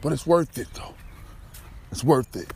But 0.00 0.12
it's 0.12 0.26
worth 0.26 0.56
it 0.56 0.68
though. 0.72 0.94
It's 1.90 2.02
worth 2.02 2.34
it 2.36 2.50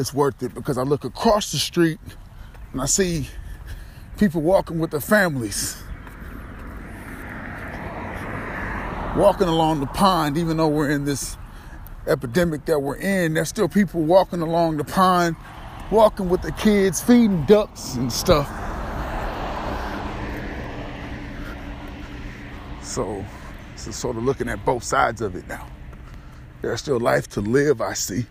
it's 0.00 0.14
worth 0.14 0.42
it 0.42 0.54
because 0.54 0.78
I 0.78 0.82
look 0.82 1.04
across 1.04 1.52
the 1.52 1.58
street 1.58 2.00
and 2.72 2.80
I 2.80 2.86
see 2.86 3.28
people 4.18 4.42
walking 4.42 4.78
with 4.78 4.90
their 4.90 5.00
families. 5.00 5.82
Walking 9.16 9.48
along 9.48 9.80
the 9.80 9.86
pond, 9.86 10.38
even 10.38 10.56
though 10.56 10.68
we're 10.68 10.90
in 10.90 11.04
this 11.04 11.36
epidemic 12.06 12.64
that 12.66 12.80
we're 12.80 12.96
in, 12.96 13.34
there's 13.34 13.48
still 13.48 13.68
people 13.68 14.02
walking 14.02 14.40
along 14.40 14.76
the 14.76 14.84
pond, 14.84 15.36
walking 15.90 16.28
with 16.28 16.42
the 16.42 16.52
kids, 16.52 17.00
feeding 17.00 17.44
ducks 17.46 17.94
and 17.94 18.12
stuff. 18.12 18.48
So, 22.82 23.24
so 23.76 23.90
sort 23.90 24.16
of 24.16 24.24
looking 24.24 24.48
at 24.48 24.64
both 24.64 24.84
sides 24.84 25.20
of 25.20 25.34
it 25.34 25.46
now. 25.48 25.66
There's 26.62 26.80
still 26.80 27.00
life 27.00 27.28
to 27.30 27.40
live, 27.40 27.80
I 27.80 27.94
see. 27.94 28.26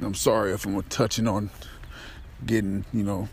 And 0.00 0.06
I'm 0.06 0.14
sorry 0.14 0.52
if 0.52 0.64
I'm 0.64 0.82
touching 0.84 1.28
on 1.28 1.50
getting, 2.46 2.86
you 2.90 3.02
know, 3.02 3.28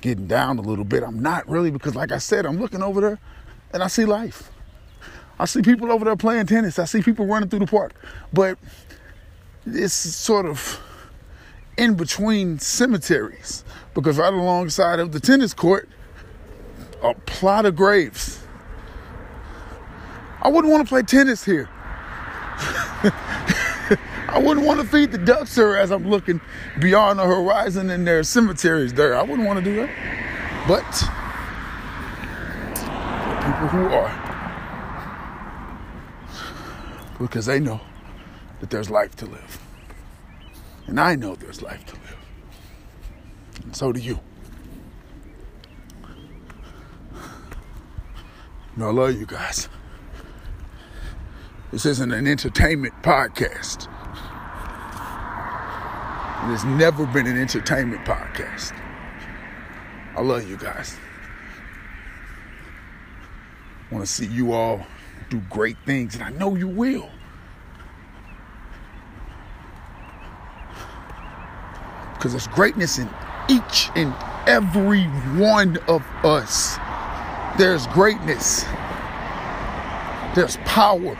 getting 0.00 0.26
down 0.26 0.56
a 0.56 0.62
little 0.62 0.86
bit. 0.86 1.02
I'm 1.02 1.20
not 1.20 1.46
really 1.46 1.70
because, 1.70 1.94
like 1.94 2.10
I 2.10 2.16
said, 2.16 2.46
I'm 2.46 2.58
looking 2.58 2.82
over 2.82 3.02
there 3.02 3.18
and 3.70 3.82
I 3.82 3.86
see 3.88 4.06
life. 4.06 4.50
I 5.38 5.44
see 5.44 5.60
people 5.60 5.92
over 5.92 6.06
there 6.06 6.16
playing 6.16 6.46
tennis. 6.46 6.78
I 6.78 6.86
see 6.86 7.02
people 7.02 7.26
running 7.26 7.50
through 7.50 7.58
the 7.58 7.66
park. 7.66 7.92
But 8.32 8.56
it's 9.66 9.92
sort 9.92 10.46
of 10.46 10.80
in 11.76 11.94
between 11.94 12.60
cemeteries 12.60 13.62
because 13.92 14.16
right 14.16 14.32
alongside 14.32 15.00
of 15.00 15.12
the 15.12 15.20
tennis 15.20 15.52
court, 15.52 15.86
a 17.02 17.12
plot 17.26 17.66
of 17.66 17.76
graves. 17.76 18.40
I 20.40 20.48
wouldn't 20.48 20.72
want 20.72 20.86
to 20.86 20.88
play 20.88 21.02
tennis 21.02 21.44
here. 21.44 21.68
I 24.28 24.38
wouldn't 24.38 24.66
want 24.66 24.78
to 24.80 24.86
feed 24.86 25.10
the 25.10 25.18
ducks 25.18 25.54
here 25.56 25.74
as 25.76 25.90
I'm 25.90 26.06
looking 26.06 26.40
beyond 26.78 27.18
the 27.18 27.24
horizon 27.24 27.88
and 27.88 28.06
there's 28.06 28.28
cemeteries 28.28 28.92
there. 28.92 29.16
I 29.16 29.22
wouldn't 29.22 29.48
want 29.48 29.58
to 29.58 29.64
do 29.64 29.76
that. 29.76 29.90
But 30.68 30.84
people 33.48 33.68
who 33.68 33.88
are. 33.88 34.24
Because 37.18 37.46
they 37.46 37.58
know 37.58 37.80
that 38.60 38.68
there's 38.68 38.90
life 38.90 39.16
to 39.16 39.26
live. 39.26 39.60
And 40.86 41.00
I 41.00 41.16
know 41.16 41.34
there's 41.34 41.62
life 41.62 41.86
to 41.86 41.94
live. 41.94 42.16
And 43.64 43.74
so 43.74 43.92
do 43.92 44.00
you. 44.00 44.20
Know, 48.76 48.88
I 48.88 48.92
love 48.92 49.18
you 49.18 49.26
guys. 49.26 49.68
This 51.72 51.84
isn't 51.86 52.12
an 52.12 52.26
entertainment 52.26 52.94
podcast. 53.02 53.88
Has 56.40 56.64
never 56.64 57.04
been 57.06 57.26
an 57.26 57.36
entertainment 57.36 58.04
podcast. 58.06 58.72
I 60.16 60.22
love 60.22 60.48
you 60.48 60.56
guys. 60.56 60.96
I 63.90 63.94
want 63.94 64.06
to 64.06 64.10
see 64.10 64.26
you 64.26 64.52
all 64.52 64.86
do 65.28 65.40
great 65.50 65.76
things, 65.84 66.14
and 66.14 66.24
I 66.24 66.30
know 66.30 66.54
you 66.54 66.68
will. 66.68 67.10
Because 72.14 72.32
there's 72.32 72.48
greatness 72.48 72.98
in 72.98 73.08
each 73.48 73.90
and 73.94 74.14
every 74.46 75.04
one 75.38 75.76
of 75.88 76.02
us. 76.24 76.78
There's 77.58 77.86
greatness, 77.88 78.64
there's 80.34 80.56
power, 80.64 81.18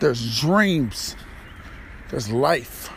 there's 0.00 0.40
dreams, 0.40 1.14
there's 2.10 2.32
life. 2.32 2.90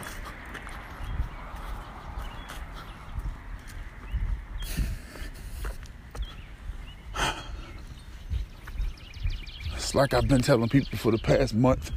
It's 9.76 9.94
like 9.94 10.14
I've 10.14 10.28
been 10.28 10.42
telling 10.42 10.70
people 10.70 10.98
for 10.98 11.12
the 11.12 11.18
past 11.20 11.54
month. 11.54 11.92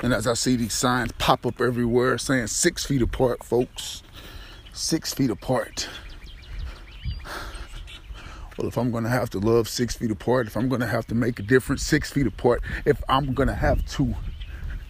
And 0.00 0.12
as 0.12 0.26
I 0.26 0.34
see 0.34 0.56
these 0.56 0.74
signs 0.74 1.12
pop 1.18 1.46
up 1.46 1.60
everywhere 1.60 2.18
saying 2.18 2.48
six 2.48 2.84
feet 2.84 3.00
apart, 3.00 3.44
folks, 3.44 4.02
six 4.72 5.14
feet 5.14 5.30
apart. 5.30 5.88
Well, 8.56 8.68
if 8.68 8.78
I'm 8.78 8.92
going 8.92 9.02
to 9.02 9.10
have 9.10 9.30
to 9.30 9.40
love 9.40 9.68
six 9.68 9.96
feet 9.96 10.12
apart, 10.12 10.46
if 10.46 10.56
I'm 10.56 10.68
going 10.68 10.80
to 10.80 10.86
have 10.86 11.08
to 11.08 11.14
make 11.14 11.40
a 11.40 11.42
difference 11.42 11.82
six 11.82 12.12
feet 12.12 12.26
apart, 12.26 12.62
if 12.84 13.02
I'm 13.08 13.34
going 13.34 13.48
to 13.48 13.54
have 13.54 13.84
to 13.92 14.14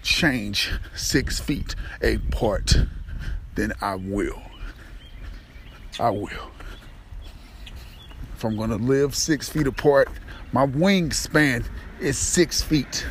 change 0.02 0.70
six 0.94 1.40
feet 1.40 1.74
apart, 2.02 2.76
then 3.54 3.72
I 3.80 3.94
will. 3.94 4.42
I 5.98 6.10
will. 6.10 6.50
If 8.34 8.44
I'm 8.44 8.56
going 8.56 8.68
to 8.68 8.76
live 8.76 9.14
six 9.14 9.48
feet 9.48 9.66
apart, 9.66 10.08
my 10.52 10.66
wingspan 10.66 11.64
is 12.00 12.18
six 12.18 12.60
feet. 12.60 13.06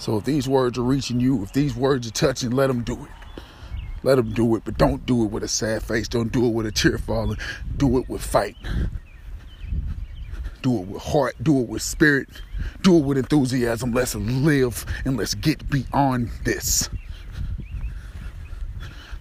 So 0.00 0.16
if 0.16 0.24
these 0.24 0.48
words 0.48 0.78
are 0.78 0.82
reaching 0.82 1.20
you, 1.20 1.44
if 1.44 1.52
these 1.52 1.76
words 1.76 2.08
are 2.08 2.12
touching, 2.12 2.50
let 2.50 2.66
them 2.66 2.82
do 2.82 3.04
it. 3.04 3.19
Let 4.02 4.16
them 4.16 4.32
do 4.32 4.56
it, 4.56 4.62
but 4.64 4.78
don't 4.78 5.04
do 5.04 5.24
it 5.24 5.30
with 5.30 5.42
a 5.42 5.48
sad 5.48 5.82
face. 5.82 6.08
Don't 6.08 6.32
do 6.32 6.46
it 6.46 6.50
with 6.50 6.66
a 6.66 6.72
tear 6.72 6.98
falling. 6.98 7.38
Do 7.76 7.98
it 7.98 8.08
with 8.08 8.22
fight. 8.22 8.56
Do 10.62 10.78
it 10.80 10.86
with 10.88 11.02
heart. 11.02 11.36
Do 11.42 11.60
it 11.60 11.68
with 11.68 11.82
spirit. 11.82 12.28
Do 12.82 12.96
it 12.96 13.04
with 13.04 13.18
enthusiasm. 13.18 13.92
Let's 13.92 14.14
live 14.14 14.86
and 15.04 15.16
let's 15.16 15.34
get 15.34 15.68
beyond 15.68 16.30
this. 16.44 16.88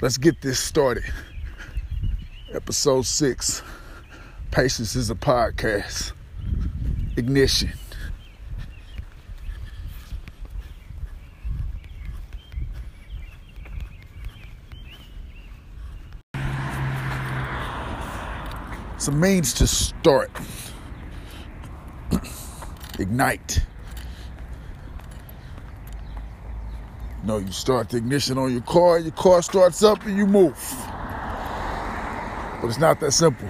Let's 0.02 0.18
get 0.18 0.42
this 0.42 0.60
started. 0.60 1.04
Episode 2.54 3.06
six 3.06 3.62
Patience 4.52 4.96
is 4.96 5.12
a 5.12 5.16
podcast. 5.16 6.14
Ignition. 7.16 7.70
A 19.10 19.12
means 19.12 19.54
to 19.56 19.66
start. 19.66 20.30
Ignite. 23.00 23.66
You 27.22 27.28
know, 27.28 27.38
you 27.40 27.52
start 27.52 27.90
the 27.90 27.98
ignition 27.98 28.38
on 28.38 28.52
your 28.52 28.62
car, 28.62 29.00
your 29.00 29.12
car 29.12 29.42
starts 29.42 29.82
up 29.82 30.06
and 30.06 30.16
you 30.16 30.28
move. 30.28 30.58
But 32.62 32.68
it's 32.68 32.78
not 32.78 33.00
that 33.00 33.12
simple. 33.12 33.50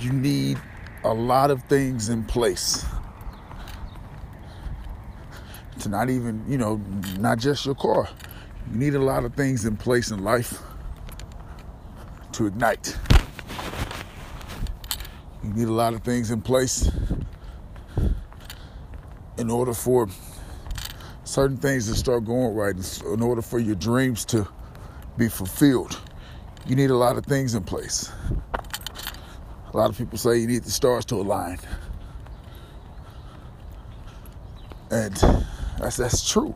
You 0.00 0.12
need 0.12 0.60
a 1.02 1.14
lot 1.14 1.50
of 1.50 1.62
things 1.64 2.10
in 2.10 2.24
place 2.24 2.84
to 5.78 5.88
not 5.88 6.10
even, 6.10 6.44
you 6.46 6.58
know, 6.58 6.76
not 7.18 7.38
just 7.38 7.64
your 7.64 7.74
car. 7.74 8.06
You 8.70 8.76
need 8.76 8.94
a 8.94 9.02
lot 9.02 9.24
of 9.24 9.34
things 9.34 9.64
in 9.64 9.78
place 9.78 10.10
in 10.10 10.22
life 10.22 10.60
to 12.32 12.46
ignite. 12.46 12.96
You 15.42 15.52
need 15.52 15.68
a 15.68 15.72
lot 15.72 15.94
of 15.94 16.02
things 16.02 16.30
in 16.30 16.42
place 16.42 16.90
in 19.38 19.50
order 19.50 19.72
for 19.72 20.08
certain 21.24 21.56
things 21.56 21.88
to 21.88 21.94
start 21.94 22.24
going 22.24 22.54
right, 22.54 22.74
in 23.06 23.22
order 23.22 23.40
for 23.40 23.58
your 23.58 23.74
dreams 23.74 24.24
to 24.26 24.46
be 25.16 25.28
fulfilled. 25.28 25.98
You 26.66 26.76
need 26.76 26.90
a 26.90 26.96
lot 26.96 27.16
of 27.16 27.24
things 27.24 27.54
in 27.54 27.64
place. 27.64 28.12
A 29.72 29.76
lot 29.76 29.88
of 29.88 29.96
people 29.96 30.18
say 30.18 30.38
you 30.38 30.46
need 30.46 30.64
the 30.64 30.70
stars 30.70 31.04
to 31.06 31.14
align. 31.16 31.58
And 34.90 35.14
that's 35.78 35.96
that's 35.96 36.28
true. 36.28 36.54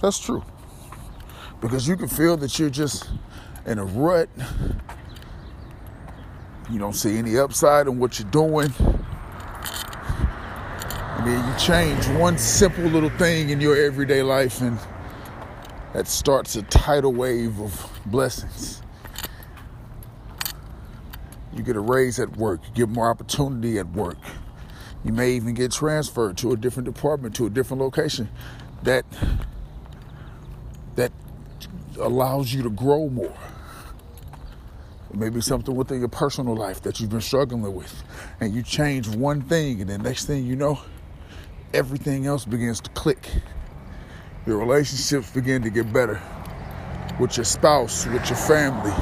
That's 0.00 0.18
true. 0.18 0.42
Because 1.60 1.86
you 1.86 1.96
can 1.96 2.08
feel 2.08 2.36
that 2.38 2.58
you're 2.58 2.70
just 2.70 3.08
in 3.66 3.78
a 3.78 3.84
rut. 3.84 4.28
You 6.70 6.78
don't 6.78 6.94
see 6.94 7.18
any 7.18 7.36
upside 7.38 7.86
in 7.86 7.98
what 7.98 8.18
you're 8.18 8.30
doing. 8.30 8.72
And 11.16 11.26
then 11.26 11.52
you 11.52 11.58
change 11.58 12.06
one 12.18 12.38
simple 12.38 12.84
little 12.84 13.10
thing 13.10 13.50
in 13.50 13.60
your 13.60 13.76
everyday 13.76 14.22
life, 14.22 14.60
and 14.60 14.78
that 15.92 16.06
starts 16.06 16.56
a 16.56 16.62
tidal 16.62 17.12
wave 17.12 17.60
of 17.60 18.00
blessings. 18.06 18.80
You 21.52 21.62
get 21.62 21.76
a 21.76 21.80
raise 21.80 22.20
at 22.20 22.36
work, 22.36 22.60
you 22.64 22.86
get 22.86 22.88
more 22.88 23.10
opportunity 23.10 23.78
at 23.78 23.90
work. 23.90 24.18
You 25.04 25.12
may 25.12 25.32
even 25.32 25.54
get 25.54 25.72
transferred 25.72 26.36
to 26.38 26.52
a 26.52 26.56
different 26.56 26.86
department, 26.86 27.34
to 27.36 27.46
a 27.46 27.50
different 27.50 27.82
location 27.82 28.28
that 28.82 29.04
allows 32.00 32.52
you 32.52 32.62
to 32.62 32.70
grow 32.70 33.08
more. 33.08 33.36
Maybe 35.12 35.40
something 35.40 35.74
within 35.74 35.98
your 35.98 36.08
personal 36.08 36.54
life 36.54 36.82
that 36.82 37.00
you've 37.00 37.10
been 37.10 37.20
struggling 37.20 37.74
with, 37.74 38.02
and 38.40 38.54
you 38.54 38.62
change 38.62 39.08
one 39.08 39.42
thing, 39.42 39.80
and 39.80 39.90
the 39.90 39.98
next 39.98 40.26
thing 40.26 40.46
you 40.46 40.54
know, 40.54 40.80
everything 41.74 42.26
else 42.26 42.44
begins 42.44 42.80
to 42.82 42.90
click. 42.90 43.28
Your 44.46 44.58
relationships 44.58 45.30
begin 45.32 45.62
to 45.62 45.70
get 45.70 45.92
better 45.92 46.20
with 47.18 47.36
your 47.36 47.44
spouse, 47.44 48.06
with 48.06 48.28
your 48.28 48.38
family. 48.38 48.92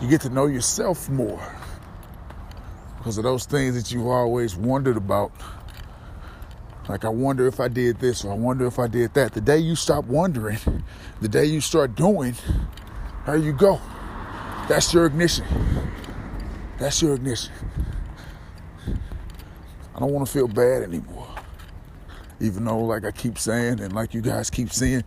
You 0.00 0.08
get 0.08 0.20
to 0.22 0.28
know 0.28 0.46
yourself 0.46 1.08
more 1.08 1.40
because 2.98 3.18
of 3.18 3.24
those 3.24 3.46
things 3.46 3.74
that 3.74 3.94
you've 3.94 4.06
always 4.06 4.56
wondered 4.56 4.96
about. 4.96 5.32
Like, 6.88 7.04
I 7.04 7.08
wonder 7.08 7.46
if 7.46 7.58
I 7.58 7.68
did 7.68 7.98
this 7.98 8.24
or 8.24 8.32
I 8.32 8.36
wonder 8.36 8.66
if 8.66 8.78
I 8.78 8.86
did 8.86 9.14
that. 9.14 9.32
The 9.32 9.40
day 9.40 9.58
you 9.58 9.74
stop 9.74 10.04
wondering, 10.04 10.58
the 11.20 11.28
day 11.28 11.44
you 11.44 11.60
start 11.60 11.96
doing, 11.96 12.34
there 13.26 13.36
you 13.36 13.52
go. 13.52 13.80
That's 14.68 14.94
your 14.94 15.06
ignition. 15.06 15.44
That's 16.78 17.02
your 17.02 17.14
ignition. 17.14 17.52
I 19.94 20.00
don't 20.00 20.12
want 20.12 20.26
to 20.26 20.32
feel 20.32 20.46
bad 20.46 20.82
anymore. 20.82 21.26
Even 22.38 22.64
though, 22.64 22.80
like 22.80 23.04
I 23.04 23.10
keep 23.10 23.38
saying, 23.38 23.80
and 23.80 23.92
like 23.92 24.12
you 24.12 24.20
guys 24.20 24.50
keep 24.50 24.70
saying, 24.70 25.04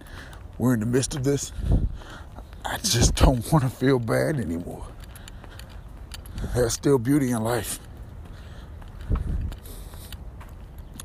we're 0.57 0.73
in 0.73 0.79
the 0.79 0.85
midst 0.85 1.15
of 1.15 1.23
this. 1.23 1.53
I 2.65 2.77
just 2.79 3.15
don't 3.15 3.49
want 3.51 3.63
to 3.63 3.69
feel 3.69 3.99
bad 3.99 4.39
anymore. 4.39 4.85
There's 6.53 6.73
still 6.73 6.97
beauty 6.97 7.31
in 7.31 7.43
life. 7.43 7.79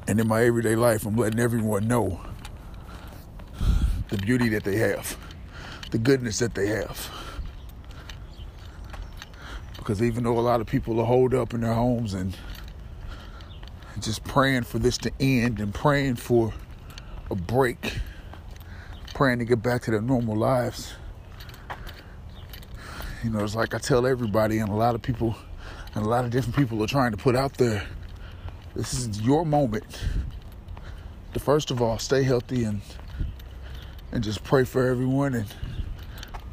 And 0.07 0.21
in 0.21 0.29
my 0.29 0.45
everyday 0.45 0.77
life, 0.77 1.07
I'm 1.07 1.17
letting 1.17 1.41
everyone 1.41 1.89
know 1.89 2.21
the 4.11 4.19
beauty 4.19 4.49
that 4.51 4.65
they 4.65 4.77
have 4.77 5.17
the 5.95 5.99
goodness 5.99 6.41
that 6.41 6.57
they 6.57 6.67
have. 6.67 7.09
Because 9.77 10.03
even 10.03 10.25
though 10.25 10.37
a 10.37 10.41
lot 10.41 10.61
of 10.61 10.67
people 10.67 10.99
are 11.01 11.07
holed 11.07 11.33
up 11.35 11.55
in 11.55 11.61
their 11.61 11.73
homes 11.73 12.15
and 12.15 12.37
just 14.01 14.25
praying 14.25 14.65
for 14.65 14.81
this 14.81 14.99
to 14.99 15.13
end 15.21 15.61
and 15.61 15.73
praying 15.73 16.17
for 16.17 16.53
a 17.31 17.37
break, 17.37 17.99
praying 19.15 19.39
to 19.39 19.45
get 19.45 19.63
back 19.63 19.83
to 19.83 19.93
their 19.93 20.01
normal 20.03 20.35
lives. 20.35 20.95
You 23.23 23.31
know, 23.31 23.45
it's 23.45 23.55
like 23.55 23.73
I 23.73 23.79
tell 23.79 24.05
everybody, 24.05 24.59
and 24.59 24.71
a 24.71 24.75
lot 24.75 24.97
of 24.97 25.03
people, 25.03 25.37
and 25.95 26.05
a 26.05 26.09
lot 26.09 26.25
of 26.25 26.33
different 26.33 26.57
people 26.57 26.83
are 26.83 26.89
trying 26.89 27.13
to 27.13 27.17
put 27.17 27.37
out 27.37 27.55
there 27.55 27.87
this 28.75 28.95
is 28.95 29.21
your 29.21 29.45
moment 29.45 29.85
to 31.33 31.41
first 31.41 31.71
of 31.71 31.81
all 31.81 31.99
stay 31.99 32.23
healthy 32.23 32.65
and 32.65 32.81
and 34.13 34.23
just 34.23 34.45
pray 34.45 34.65
for 34.65 34.87
everyone 34.87 35.35
and 35.35 35.47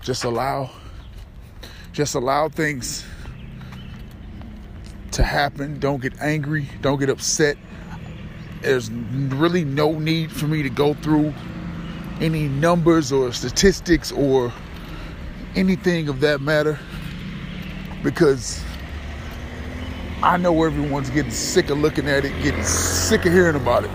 just 0.02 0.24
allow 0.24 0.70
just 1.94 2.16
allow 2.16 2.48
things 2.48 3.06
to 5.12 5.24
happen. 5.24 5.80
Don't 5.80 6.02
get 6.02 6.20
angry. 6.20 6.68
Don't 6.82 7.00
get 7.00 7.10
upset. 7.10 7.58
There's 8.62 8.90
really 8.90 9.66
no 9.66 9.98
need 10.00 10.32
for 10.32 10.48
me 10.48 10.64
to 10.64 10.70
go 10.70 10.94
through 10.94 11.34
any 12.20 12.48
numbers 12.48 13.12
or 13.12 13.34
statistics 13.34 14.12
or 14.12 14.54
anything 15.56 16.08
of 16.08 16.22
that 16.22 16.40
matter 16.40 16.80
because 18.04 18.64
I 20.24 20.38
know 20.38 20.64
everyone's 20.64 21.10
getting 21.10 21.32
sick 21.32 21.70
of 21.70 21.80
looking 21.80 22.08
at 22.08 22.26
it, 22.26 22.30
getting 22.42 22.64
sick 22.64 23.26
of 23.26 23.34
hearing 23.34 23.56
about 23.56 23.84
it. 23.84 23.92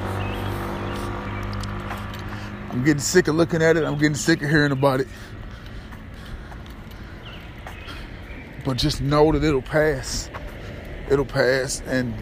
I'm 2.71 2.85
getting 2.85 3.01
sick 3.01 3.29
of 3.29 3.37
looking 3.37 3.62
at 3.62 3.77
it, 3.77 3.85
I'm 3.85 3.99
getting 3.99 4.17
sick 4.17 4.43
of 4.43 4.51
hearing 4.51 4.73
about 4.73 5.01
it. 5.01 5.09
But 8.65 8.77
just 8.77 9.01
know 9.01 9.33
that 9.33 9.45
it'll 9.45 9.62
pass 9.62 10.29
it'll 11.11 11.25
pass 11.25 11.83
and 11.87 12.15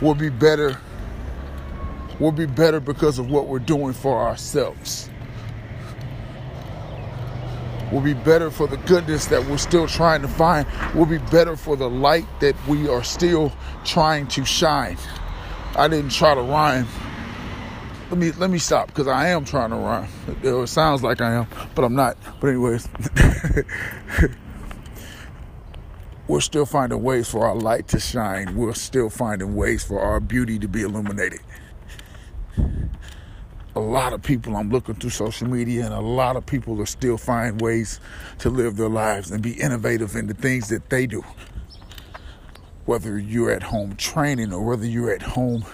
we'll 0.00 0.14
be 0.14 0.30
better. 0.30 0.78
We'll 2.18 2.32
be 2.32 2.46
better 2.46 2.80
because 2.80 3.18
of 3.18 3.30
what 3.30 3.48
we're 3.48 3.58
doing 3.58 3.92
for 3.92 4.18
ourselves. 4.18 5.10
We'll 7.92 8.00
be 8.00 8.14
better 8.14 8.50
for 8.50 8.66
the 8.66 8.78
goodness 8.78 9.26
that 9.26 9.44
we're 9.44 9.58
still 9.58 9.86
trying 9.86 10.22
to 10.22 10.28
find. 10.28 10.66
We'll 10.94 11.04
be 11.04 11.18
better 11.18 11.56
for 11.56 11.76
the 11.76 11.90
light 11.90 12.24
that 12.40 12.56
we 12.66 12.88
are 12.88 13.04
still 13.04 13.52
trying 13.84 14.28
to 14.28 14.46
shine. 14.46 14.96
I 15.76 15.88
didn't 15.88 16.10
try 16.10 16.34
to 16.34 16.40
rhyme. 16.40 16.86
Let 18.08 18.18
me 18.18 18.32
let 18.32 18.48
me 18.48 18.56
stop 18.56 18.86
because 18.86 19.08
I 19.08 19.28
am 19.28 19.44
trying 19.44 19.70
to 19.70 19.76
rhyme. 19.76 20.08
It 20.42 20.66
sounds 20.68 21.02
like 21.02 21.20
I 21.20 21.34
am, 21.34 21.46
but 21.74 21.84
I'm 21.84 21.94
not. 21.94 22.16
But 22.40 22.48
anyways. 22.48 22.88
we're 26.28 26.40
still 26.40 26.64
finding 26.64 27.02
ways 27.02 27.28
for 27.28 27.46
our 27.46 27.54
light 27.54 27.88
to 27.88 28.00
shine. 28.00 28.56
We're 28.56 28.72
still 28.72 29.10
finding 29.10 29.54
ways 29.54 29.84
for 29.84 30.00
our 30.00 30.18
beauty 30.18 30.58
to 30.60 30.68
be 30.68 30.80
illuminated. 30.80 31.40
A 33.74 33.80
lot 33.80 34.12
of 34.12 34.22
people, 34.22 34.54
I'm 34.56 34.68
looking 34.68 34.96
through 34.96 35.10
social 35.10 35.48
media, 35.48 35.86
and 35.86 35.94
a 35.94 36.00
lot 36.00 36.36
of 36.36 36.44
people 36.44 36.78
are 36.82 36.86
still 36.86 37.16
finding 37.16 37.56
ways 37.56 38.00
to 38.40 38.50
live 38.50 38.76
their 38.76 38.90
lives 38.90 39.30
and 39.30 39.42
be 39.42 39.52
innovative 39.52 40.14
in 40.14 40.26
the 40.26 40.34
things 40.34 40.68
that 40.68 40.90
they 40.90 41.06
do. 41.06 41.24
Whether 42.84 43.18
you're 43.18 43.50
at 43.50 43.62
home 43.62 43.96
training 43.96 44.52
or 44.52 44.62
whether 44.62 44.84
you're 44.84 45.10
at 45.10 45.22
home 45.22 45.64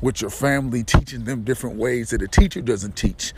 with 0.00 0.20
your 0.20 0.30
family, 0.30 0.84
teaching 0.84 1.24
them 1.24 1.42
different 1.42 1.76
ways 1.76 2.10
that 2.10 2.22
a 2.22 2.28
teacher 2.28 2.60
doesn't 2.60 2.94
teach, 2.94 3.32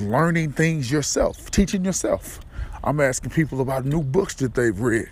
learning 0.00 0.52
things 0.52 0.90
yourself, 0.90 1.50
teaching 1.50 1.84
yourself. 1.84 2.40
I'm 2.82 2.98
asking 2.98 3.32
people 3.32 3.60
about 3.60 3.84
new 3.84 4.02
books 4.02 4.34
that 4.36 4.54
they've 4.54 4.78
read 4.78 5.10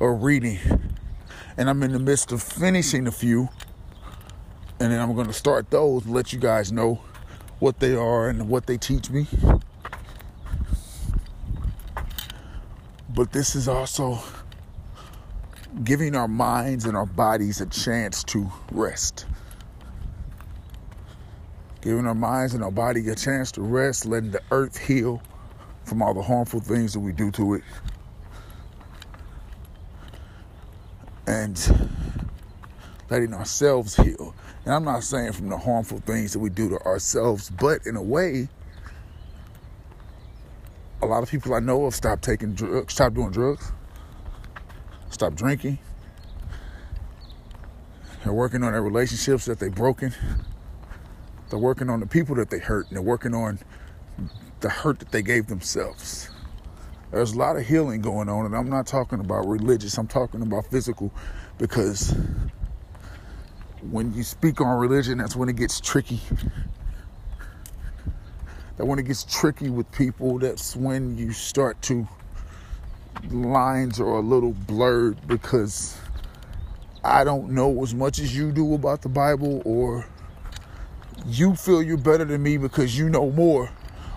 or 0.00 0.14
reading. 0.14 0.58
And 1.56 1.70
I'm 1.70 1.82
in 1.82 1.92
the 1.92 1.98
midst 1.98 2.30
of 2.30 2.42
finishing 2.42 3.06
a 3.06 3.12
few. 3.12 3.48
And 4.80 4.92
then 4.92 5.00
I'm 5.00 5.14
going 5.14 5.28
to 5.28 5.32
start 5.32 5.70
those, 5.70 6.04
and 6.04 6.12
let 6.12 6.32
you 6.32 6.38
guys 6.38 6.70
know 6.70 7.00
what 7.64 7.80
they 7.80 7.94
are 7.94 8.28
and 8.28 8.46
what 8.46 8.66
they 8.66 8.76
teach 8.76 9.08
me. 9.08 9.26
But 13.08 13.32
this 13.32 13.56
is 13.56 13.68
also 13.68 14.18
giving 15.82 16.14
our 16.14 16.28
minds 16.28 16.84
and 16.84 16.94
our 16.94 17.06
bodies 17.06 17.62
a 17.62 17.66
chance 17.66 18.22
to 18.24 18.52
rest. 18.70 19.24
Giving 21.80 22.06
our 22.06 22.14
minds 22.14 22.52
and 22.52 22.62
our 22.62 22.70
body 22.70 23.08
a 23.08 23.14
chance 23.14 23.50
to 23.52 23.62
rest, 23.62 24.04
letting 24.04 24.32
the 24.32 24.42
earth 24.50 24.76
heal 24.76 25.22
from 25.84 26.02
all 26.02 26.12
the 26.12 26.20
harmful 26.20 26.60
things 26.60 26.92
that 26.92 27.00
we 27.00 27.12
do 27.12 27.30
to 27.30 27.54
it. 27.54 27.62
and 31.26 31.90
letting 33.08 33.32
ourselves 33.32 33.96
heal. 33.96 34.34
And 34.64 34.74
I'm 34.74 34.84
not 34.84 35.04
saying 35.04 35.32
from 35.32 35.48
the 35.48 35.58
harmful 35.58 35.98
things 35.98 36.32
that 36.32 36.38
we 36.38 36.48
do 36.48 36.70
to 36.70 36.78
ourselves, 36.80 37.50
but 37.50 37.86
in 37.86 37.96
a 37.96 38.02
way, 38.02 38.48
a 41.02 41.06
lot 41.06 41.22
of 41.22 41.30
people 41.30 41.52
I 41.54 41.60
know 41.60 41.84
have 41.84 41.94
stopped 41.94 42.22
taking 42.22 42.54
drugs, 42.54 42.94
stopped 42.94 43.14
doing 43.14 43.30
drugs, 43.30 43.72
stopped 45.10 45.36
drinking. 45.36 45.78
They're 48.24 48.32
working 48.32 48.62
on 48.62 48.72
their 48.72 48.82
relationships 48.82 49.44
that 49.44 49.58
they've 49.58 49.74
broken. 49.74 50.14
They're 51.50 51.58
working 51.58 51.90
on 51.90 52.00
the 52.00 52.06
people 52.06 52.34
that 52.36 52.48
they 52.48 52.58
hurt, 52.58 52.86
and 52.88 52.96
they're 52.96 53.02
working 53.02 53.34
on 53.34 53.58
the 54.60 54.70
hurt 54.70 54.98
that 55.00 55.12
they 55.12 55.20
gave 55.20 55.46
themselves. 55.46 56.30
There's 57.10 57.32
a 57.32 57.38
lot 57.38 57.56
of 57.56 57.66
healing 57.66 58.00
going 58.00 58.30
on, 58.30 58.46
and 58.46 58.56
I'm 58.56 58.70
not 58.70 58.86
talking 58.86 59.20
about 59.20 59.46
religious, 59.46 59.98
I'm 59.98 60.06
talking 60.06 60.40
about 60.40 60.66
physical 60.66 61.12
because 61.58 62.14
when 63.90 64.12
you 64.14 64.22
speak 64.22 64.60
on 64.60 64.78
religion, 64.78 65.18
that's 65.18 65.36
when 65.36 65.48
it 65.48 65.56
gets 65.56 65.80
tricky. 65.80 66.20
That 68.76 68.86
when 68.86 68.98
it 68.98 69.04
gets 69.04 69.24
tricky 69.24 69.70
with 69.70 69.90
people, 69.92 70.38
that's 70.38 70.74
when 70.74 71.16
you 71.16 71.32
start 71.32 71.80
to 71.82 72.08
lines 73.30 74.00
are 74.00 74.16
a 74.16 74.20
little 74.20 74.52
blurred 74.52 75.26
because 75.26 75.96
I 77.04 77.24
don't 77.24 77.50
know 77.50 77.82
as 77.82 77.94
much 77.94 78.18
as 78.18 78.36
you 78.36 78.50
do 78.50 78.74
about 78.74 79.02
the 79.02 79.08
Bible, 79.08 79.62
or 79.64 80.06
you 81.26 81.54
feel 81.54 81.82
you're 81.82 81.96
better 81.96 82.24
than 82.24 82.42
me 82.42 82.56
because 82.56 82.98
you 82.98 83.08
know 83.08 83.30
more 83.30 83.70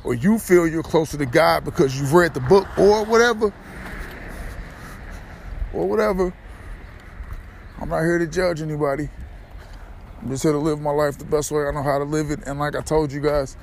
or 0.07 0.13
you 0.13 0.39
feel 0.39 0.65
you're 0.65 0.83
closer 0.83 1.17
to 1.17 1.25
God 1.25 1.65
because 1.65 1.99
you've 1.99 2.13
read 2.13 2.33
the 2.33 2.39
book 2.39 2.65
or 2.77 3.03
whatever, 3.03 3.53
or 5.73 5.85
whatever. 5.85 6.33
I'm 7.81 7.89
not 7.89 8.01
here 8.01 8.17
to 8.17 8.25
judge 8.25 8.61
anybody. 8.61 9.09
I'm 10.21 10.29
just 10.29 10.43
here 10.43 10.51
to 10.51 10.57
live 10.57 10.81
my 10.81 10.91
life 10.91 11.17
the 11.17 11.25
best 11.25 11.51
way 11.51 11.65
I 11.65 11.71
know 11.71 11.83
how 11.83 11.99
to 11.99 12.03
live 12.03 12.31
it. 12.31 12.39
And 12.47 12.59
like 12.59 12.75
I 12.75 12.81
told 12.81 13.11
you 13.11 13.21
guys, 13.21 13.55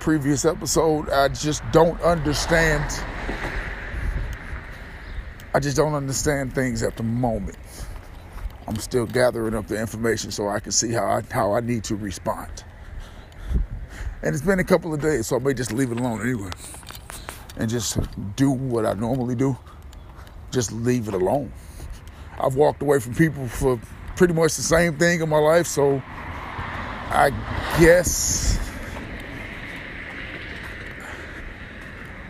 previous 0.00 0.44
episode, 0.44 1.08
I 1.10 1.28
just 1.28 1.62
don't 1.72 2.00
understand. 2.02 2.84
I 5.54 5.60
just 5.60 5.76
don't 5.76 5.94
understand 5.94 6.54
things 6.54 6.82
at 6.82 6.96
the 6.96 7.02
moment. 7.02 7.58
I'm 8.66 8.76
still 8.76 9.06
gathering 9.06 9.54
up 9.54 9.66
the 9.66 9.80
information 9.80 10.30
so 10.30 10.48
I 10.48 10.60
can 10.60 10.72
see 10.72 10.92
how 10.92 11.04
I, 11.04 11.22
how 11.32 11.54
I 11.54 11.60
need 11.60 11.84
to 11.84 11.96
respond. 11.96 12.64
And 14.22 14.34
it's 14.34 14.44
been 14.44 14.58
a 14.58 14.64
couple 14.64 14.92
of 14.92 15.00
days, 15.00 15.28
so 15.28 15.36
I 15.36 15.38
may 15.38 15.54
just 15.54 15.72
leave 15.72 15.90
it 15.90 15.98
alone 15.98 16.20
anyway. 16.20 16.50
And 17.56 17.70
just 17.70 17.98
do 18.36 18.50
what 18.50 18.86
I 18.86 18.92
normally 18.94 19.34
do. 19.34 19.56
Just 20.50 20.72
leave 20.72 21.08
it 21.08 21.14
alone. 21.14 21.52
I've 22.38 22.54
walked 22.54 22.82
away 22.82 23.00
from 23.00 23.14
people 23.14 23.48
for 23.48 23.80
pretty 24.20 24.34
much 24.34 24.54
the 24.54 24.62
same 24.62 24.98
thing 24.98 25.22
in 25.22 25.28
my 25.30 25.38
life, 25.38 25.66
so 25.66 26.02
I 27.08 27.30
guess 27.80 28.60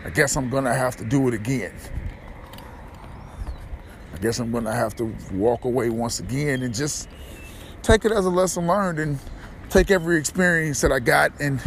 I 0.05 0.09
guess 0.09 0.37
I'm 0.37 0.49
gonna 0.49 0.73
have 0.73 0.95
to 0.95 1.03
do 1.03 1.27
it 1.27 1.33
again. 1.33 1.73
I 4.13 4.19
guess 4.19 4.39
I'm 4.39 4.53
gonna 4.53 4.73
have 4.73 4.95
to 4.95 5.13
walk 5.33 5.65
away 5.65 5.89
once 5.89 6.21
again 6.21 6.63
and 6.63 6.73
just 6.73 7.09
take 7.81 8.05
it 8.05 8.13
as 8.13 8.25
a 8.25 8.29
lesson 8.29 8.67
learned 8.67 8.99
and 8.99 9.19
take 9.69 9.91
every 9.91 10.17
experience 10.17 10.79
that 10.79 10.93
I 10.93 10.99
got 10.99 11.33
and 11.41 11.59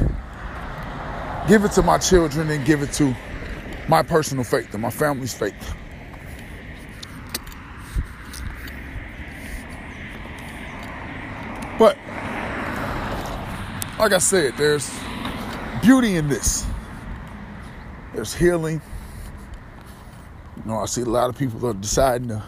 give 1.46 1.66
it 1.66 1.72
to 1.72 1.82
my 1.82 1.98
children 1.98 2.48
and 2.48 2.64
give 2.64 2.80
it 2.80 2.94
to 2.94 3.14
my 3.88 4.02
personal 4.02 4.44
faith 4.44 4.72
and 4.72 4.80
my 4.80 4.88
family's 4.88 5.34
faith. 5.34 5.74
But 11.78 11.96
like 13.98 14.12
I 14.12 14.18
said, 14.18 14.56
there's 14.56 14.92
beauty 15.82 16.16
in 16.16 16.28
this. 16.28 16.66
There's 18.12 18.34
healing. 18.34 18.80
You 20.56 20.62
know, 20.64 20.78
I 20.78 20.86
see 20.86 21.02
a 21.02 21.06
lot 21.06 21.30
of 21.30 21.36
people 21.36 21.66
are 21.66 21.74
deciding 21.74 22.28
to 22.28 22.42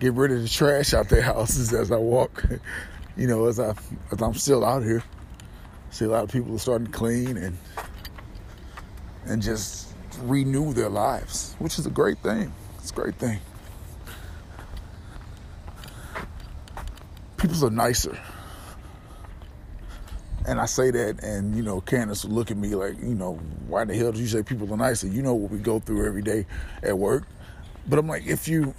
get 0.00 0.14
rid 0.14 0.32
of 0.32 0.42
the 0.42 0.48
trash 0.48 0.94
out 0.94 1.08
their 1.08 1.22
houses 1.32 1.72
as 1.72 1.92
I 1.92 1.96
walk 1.96 2.44
you 3.16 3.26
know, 3.26 3.46
as 3.46 3.60
I 3.60 3.74
as 4.10 4.20
I'm 4.20 4.34
still 4.34 4.64
out 4.64 4.82
here, 4.82 5.02
I 5.40 5.92
see 5.92 6.04
a 6.04 6.08
lot 6.08 6.24
of 6.24 6.30
people 6.30 6.54
are 6.54 6.58
starting 6.58 6.86
to 6.86 6.92
clean 6.92 7.36
and 7.36 7.58
and 9.26 9.42
just 9.42 9.88
renew 10.22 10.72
their 10.72 10.88
lives, 10.88 11.54
which 11.58 11.78
is 11.78 11.86
a 11.86 11.90
great 11.90 12.18
thing. 12.18 12.52
It's 12.78 12.90
a 12.90 12.94
great 12.94 13.16
thing. 13.16 13.40
People 17.36 17.66
are 17.66 17.70
nicer. 17.70 18.18
And 20.46 20.60
I 20.60 20.66
say 20.66 20.90
that, 20.90 21.22
and 21.22 21.54
you 21.54 21.62
know, 21.62 21.80
Candace 21.80 22.24
would 22.24 22.32
look 22.32 22.50
at 22.50 22.56
me 22.56 22.74
like, 22.74 22.98
you 22.98 23.14
know, 23.14 23.34
why 23.68 23.84
the 23.84 23.94
hell 23.94 24.10
do 24.10 24.18
you 24.18 24.26
say 24.26 24.42
people 24.42 24.72
are 24.74 24.76
nicer? 24.76 25.06
You 25.06 25.22
know 25.22 25.34
what 25.34 25.52
we 25.52 25.58
go 25.58 25.78
through 25.78 26.04
every 26.06 26.22
day 26.22 26.46
at 26.82 26.98
work. 26.98 27.24
But 27.86 27.98
I'm 27.98 28.08
like, 28.08 28.26
if 28.26 28.48
you 28.48 28.74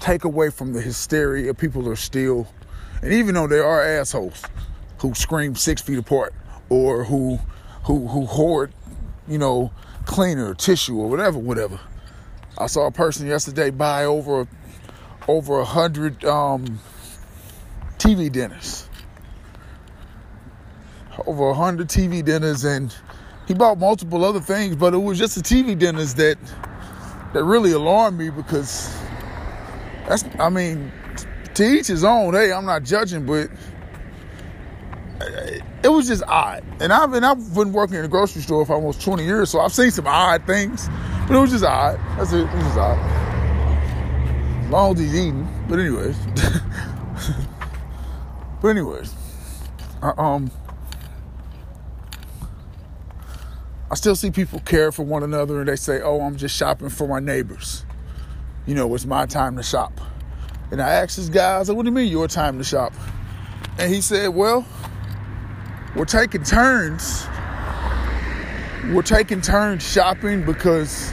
take 0.00 0.24
away 0.24 0.50
from 0.50 0.72
the 0.74 0.80
hysteria, 0.82 1.54
people 1.54 1.88
are 1.88 1.96
still, 1.96 2.46
and 3.02 3.12
even 3.12 3.34
though 3.34 3.46
there 3.46 3.64
are 3.64 3.82
assholes 3.82 4.42
who 4.98 5.14
scream 5.14 5.56
six 5.56 5.80
feet 5.80 5.98
apart 5.98 6.34
or 6.68 7.04
who 7.04 7.38
who 7.84 8.06
who 8.06 8.26
hoard, 8.26 8.72
you 9.26 9.38
know, 9.38 9.72
cleaner, 10.04 10.54
tissue, 10.54 10.98
or 10.98 11.08
whatever, 11.08 11.38
whatever. 11.38 11.80
I 12.58 12.66
saw 12.66 12.86
a 12.86 12.90
person 12.90 13.26
yesterday 13.26 13.70
buy 13.70 14.04
over 14.04 14.46
over 15.26 15.60
a 15.60 15.64
hundred 15.64 16.22
um, 16.26 16.80
TV 17.98 18.30
dinners 18.30 18.89
over 21.26 21.48
100 21.48 21.88
TV 21.88 22.24
dinners 22.24 22.64
and 22.64 22.94
he 23.46 23.54
bought 23.54 23.78
multiple 23.78 24.24
other 24.24 24.40
things, 24.40 24.76
but 24.76 24.94
it 24.94 24.98
was 24.98 25.18
just 25.18 25.34
the 25.34 25.42
TV 25.42 25.76
dinners 25.76 26.14
that 26.14 26.38
that 27.32 27.44
really 27.44 27.72
alarmed 27.72 28.18
me 28.18 28.30
because 28.30 28.96
that's 30.06 30.24
I 30.38 30.48
mean 30.48 30.92
to 31.54 31.64
each 31.64 31.88
his 31.88 32.04
own. 32.04 32.34
Hey, 32.34 32.52
I'm 32.52 32.64
not 32.64 32.84
judging, 32.84 33.26
but 33.26 33.50
it 35.82 35.88
was 35.88 36.08
just 36.08 36.22
odd. 36.24 36.64
And 36.80 36.92
I've 36.92 37.10
been 37.10 37.24
I've 37.24 37.54
been 37.54 37.72
working 37.72 37.96
in 37.96 38.04
a 38.04 38.08
grocery 38.08 38.42
store 38.42 38.64
for 38.64 38.74
almost 38.74 39.02
20 39.02 39.24
years, 39.24 39.50
so 39.50 39.60
I've 39.60 39.72
seen 39.72 39.90
some 39.90 40.06
odd 40.06 40.46
things, 40.46 40.88
but 41.26 41.36
it 41.36 41.40
was 41.40 41.50
just 41.50 41.64
odd. 41.64 41.98
That's 42.16 42.32
it. 42.32 42.40
It 42.40 42.54
was 42.54 42.64
just 42.64 42.78
odd. 42.78 42.98
As 44.64 44.70
long 44.70 44.92
as 44.92 45.00
he's 45.00 45.14
eating. 45.14 45.48
But 45.68 45.80
anyways. 45.80 46.16
but 48.62 48.68
anyways. 48.68 49.14
Uh, 50.02 50.14
um 50.16 50.50
I 53.90 53.96
still 53.96 54.14
see 54.14 54.30
people 54.30 54.60
care 54.60 54.92
for 54.92 55.02
one 55.02 55.24
another 55.24 55.58
and 55.58 55.68
they 55.68 55.74
say, 55.74 56.00
oh, 56.00 56.20
I'm 56.20 56.36
just 56.36 56.56
shopping 56.56 56.90
for 56.90 57.08
my 57.08 57.18
neighbors. 57.18 57.84
You 58.64 58.76
know, 58.76 58.94
it's 58.94 59.04
my 59.04 59.26
time 59.26 59.56
to 59.56 59.64
shop. 59.64 60.00
And 60.70 60.80
I 60.80 60.90
asked 60.90 61.16
this 61.16 61.28
guy, 61.28 61.58
I 61.58 61.62
said, 61.64 61.74
what 61.74 61.82
do 61.82 61.88
you 61.88 61.94
mean 61.94 62.10
your 62.10 62.28
time 62.28 62.58
to 62.58 62.64
shop? 62.64 62.92
And 63.78 63.92
he 63.92 64.00
said, 64.00 64.28
well, 64.28 64.64
we're 65.96 66.04
taking 66.04 66.44
turns. 66.44 67.26
We're 68.94 69.02
taking 69.02 69.40
turns 69.40 69.82
shopping 69.82 70.44
because, 70.44 71.12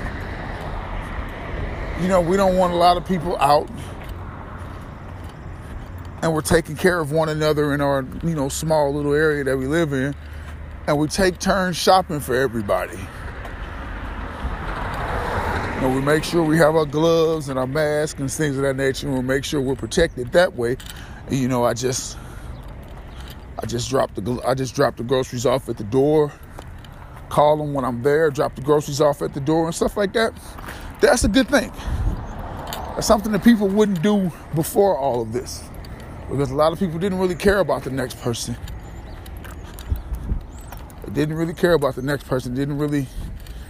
you 2.00 2.08
know, 2.08 2.22
we 2.22 2.38
don't 2.38 2.58
want 2.58 2.74
a 2.74 2.78
lot 2.78 2.98
of 2.98 3.08
people 3.08 3.36
out. 3.38 3.68
And 6.22 6.32
we're 6.32 6.42
taking 6.42 6.76
care 6.76 7.00
of 7.00 7.12
one 7.12 7.30
another 7.30 7.74
in 7.74 7.82
our, 7.82 8.06
you 8.24 8.36
know, 8.36 8.50
small 8.50 8.94
little 8.94 9.14
area 9.14 9.44
that 9.46 9.58
we 9.58 9.66
live 9.66 9.94
in 9.94 10.14
and 10.88 10.98
we 10.98 11.08
take 11.08 11.38
turns 11.38 11.76
shopping 11.76 12.22
for 12.22 12.34
everybody. 12.34 12.98
And 15.80 15.94
we 15.94 16.02
make 16.02 16.24
sure 16.24 16.44
we 16.44 16.58
have 16.58 16.76
our 16.76 16.86
gloves 16.86 17.50
and 17.50 17.60
our 17.60 17.68
masks 17.68 18.20
and 18.20 18.32
things 18.32 18.56
of 18.56 18.64
that 18.64 18.76
nature, 18.76 19.08
and 19.08 19.16
we 19.16 19.22
make 19.22 19.44
sure 19.44 19.62
we're 19.62 19.76
protected 19.76 20.32
that 20.32 20.56
way. 20.56 20.78
And, 21.28 21.36
you 21.36 21.48
know, 21.48 21.66
I 21.66 21.74
just, 21.74 22.18
I 23.62 23.68
just 23.68 23.90
dropped 23.90 24.16
the, 24.16 24.42
I 24.46 24.56
just 24.56 24.74
dropped 24.74 24.98
the 24.98 25.04
groceries 25.04 25.46
off 25.46 25.70
at 25.70 25.78
the 25.78 25.84
door. 25.84 26.32
Call 27.30 27.58
them 27.58 27.74
when 27.74 27.86
I'm 27.86 28.02
there. 28.02 28.32
Drop 28.32 28.56
the 28.56 28.62
groceries 28.62 29.02
off 29.02 29.22
at 29.22 29.34
the 29.34 29.42
door 29.42 29.66
and 29.66 29.76
stuff 29.76 29.98
like 29.98 30.14
that. 30.14 30.34
That's 31.02 31.26
a 31.26 31.28
good 31.28 31.48
thing. 31.48 31.72
That's 32.96 33.06
something 33.06 33.32
that 33.34 33.44
people 33.44 33.68
wouldn't 33.68 34.02
do 34.02 34.32
before 34.56 34.98
all 34.98 35.22
of 35.22 35.32
this, 35.32 35.62
because 36.32 36.50
a 36.50 36.56
lot 36.56 36.72
of 36.72 36.80
people 36.80 36.98
didn't 36.98 37.20
really 37.20 37.36
care 37.36 37.60
about 37.60 37.84
the 37.84 37.92
next 37.92 38.20
person 38.22 38.58
didn't 41.14 41.36
really 41.36 41.54
care 41.54 41.74
about 41.74 41.96
the 41.96 42.02
next 42.02 42.28
person, 42.28 42.54
didn't 42.54 42.78
really 42.78 43.08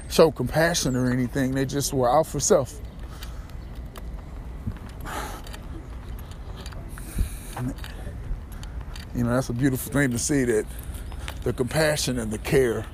show 0.10 0.32
compassion 0.32 0.96
or 0.96 1.12
anything. 1.12 1.54
They 1.54 1.66
just 1.66 1.94
were 1.94 2.10
out 2.10 2.28
for 2.28 2.40
self. 2.40 2.80
You 9.16 9.24
know, 9.24 9.32
that's 9.32 9.50
a 9.50 9.54
beautiful 9.54 9.92
thing 9.92 10.12
to 10.12 10.20
see 10.20 10.44
that 10.44 10.66
the 11.44 11.52
compassion 11.52 12.20
and 12.20 12.32
the 12.32 12.38
care 12.38 12.86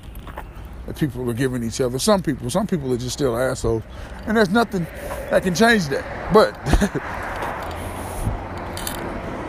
that 0.86 0.97
people 0.97 1.29
are 1.29 1.34
giving 1.34 1.63
each 1.63 1.82
other. 1.82 1.99
Some 1.99 2.21
people, 2.21 2.49
some 2.49 2.67
people 2.67 2.93
are 2.93 2.97
just 2.97 3.13
still 3.13 3.38
assholes. 3.38 3.84
And 4.25 4.38
there's 4.38 4.49
nothing 4.49 4.88
that 5.29 5.43
can 5.43 5.56
change 5.56 5.88
that. 5.89 6.34
But 6.34 6.53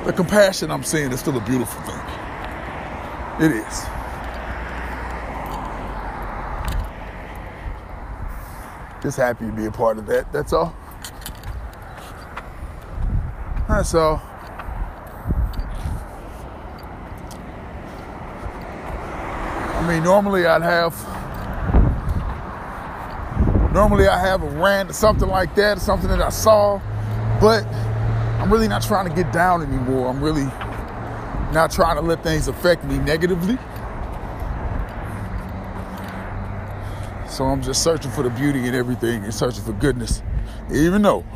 the 0.07 0.12
compassion 0.12 0.70
I'm 0.70 0.85
seeing 0.85 1.12
is 1.12 1.20
still 1.20 1.37
a 1.37 1.44
beautiful 1.44 1.80
thing. 1.83 2.00
It 3.40 3.52
is. 3.52 3.93
Just 9.04 9.18
happy 9.18 9.44
to 9.44 9.52
be 9.52 9.66
a 9.66 9.70
part 9.70 9.98
of 9.98 10.06
that. 10.06 10.32
That's 10.32 10.54
all. 10.54 10.74
That's 13.68 13.94
all. 13.94 14.22
I 19.76 19.86
mean, 19.86 20.02
normally 20.02 20.46
I'd 20.46 20.62
have, 20.62 20.94
normally 23.74 24.08
I 24.08 24.18
have 24.18 24.42
a 24.42 24.48
rant 24.48 24.88
or 24.88 24.94
something 24.94 25.28
like 25.28 25.54
that, 25.56 25.78
something 25.82 26.08
that 26.08 26.22
I 26.22 26.30
saw, 26.30 26.80
but 27.42 27.66
I'm 28.40 28.50
really 28.50 28.68
not 28.68 28.80
trying 28.82 29.06
to 29.06 29.14
get 29.14 29.30
down 29.34 29.60
anymore. 29.62 30.08
I'm 30.08 30.22
really 30.22 30.46
not 31.52 31.70
trying 31.70 31.96
to 31.96 32.02
let 32.02 32.22
things 32.22 32.48
affect 32.48 32.84
me 32.84 32.96
negatively. 32.96 33.58
So 37.34 37.46
I'm 37.46 37.60
just 37.60 37.82
searching 37.82 38.12
for 38.12 38.22
the 38.22 38.30
beauty 38.30 38.64
in 38.64 38.76
everything 38.76 39.24
and 39.24 39.34
searching 39.34 39.64
for 39.64 39.72
goodness, 39.72 40.22
even 40.72 41.02
though 41.02 41.26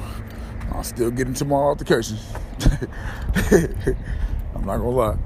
I'm 0.73 0.85
still 0.85 1.11
getting 1.11 1.35
to 1.35 1.45
my 1.45 1.57
altercations. 1.57 2.25
I'm 4.55 4.65
not 4.65 4.77
gonna 4.77 4.91
lie. 4.91 5.19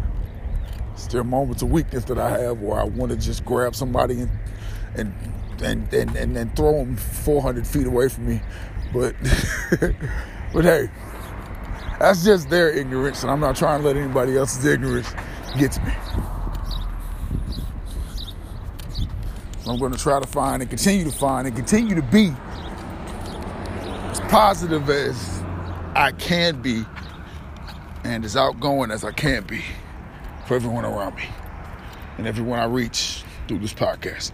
Still 0.96 1.24
moments 1.24 1.60
of 1.60 1.70
weakness 1.70 2.04
that 2.04 2.18
I 2.18 2.38
have 2.38 2.62
where 2.62 2.80
I 2.80 2.84
want 2.84 3.12
to 3.12 3.18
just 3.18 3.44
grab 3.44 3.74
somebody 3.74 4.22
and 4.22 4.30
and 4.94 5.14
and 5.62 5.92
and, 5.92 6.16
and, 6.16 6.36
and 6.38 6.56
throw 6.56 6.78
them 6.78 6.96
400 6.96 7.66
feet 7.66 7.86
away 7.86 8.08
from 8.08 8.28
me. 8.28 8.40
But 8.94 9.14
but 10.54 10.64
hey, 10.64 10.88
that's 11.98 12.24
just 12.24 12.48
their 12.48 12.70
ignorance, 12.70 13.22
and 13.24 13.30
I'm 13.30 13.40
not 13.40 13.56
trying 13.56 13.82
to 13.82 13.86
let 13.86 13.98
anybody 13.98 14.38
else's 14.38 14.64
ignorance 14.64 15.12
get 15.58 15.72
to 15.72 15.82
me. 15.84 15.92
I'm 19.66 19.78
going 19.78 19.92
to 19.92 19.98
try 19.98 20.18
to 20.18 20.26
find 20.26 20.60
and 20.60 20.68
continue 20.68 21.04
to 21.04 21.12
find 21.12 21.46
and 21.46 21.54
continue 21.54 21.94
to 21.94 22.02
be 22.02 22.32
as 24.10 24.20
positive 24.20 24.90
as 24.90 25.42
I 25.94 26.10
can 26.12 26.60
be 26.60 26.84
and 28.02 28.24
as 28.24 28.36
outgoing 28.36 28.90
as 28.90 29.04
I 29.04 29.12
can 29.12 29.44
be 29.44 29.62
for 30.46 30.56
everyone 30.56 30.84
around 30.84 31.14
me 31.14 31.24
and 32.18 32.26
everyone 32.26 32.58
I 32.58 32.64
reach 32.64 33.22
through 33.46 33.60
this 33.60 33.72
podcast. 33.72 34.32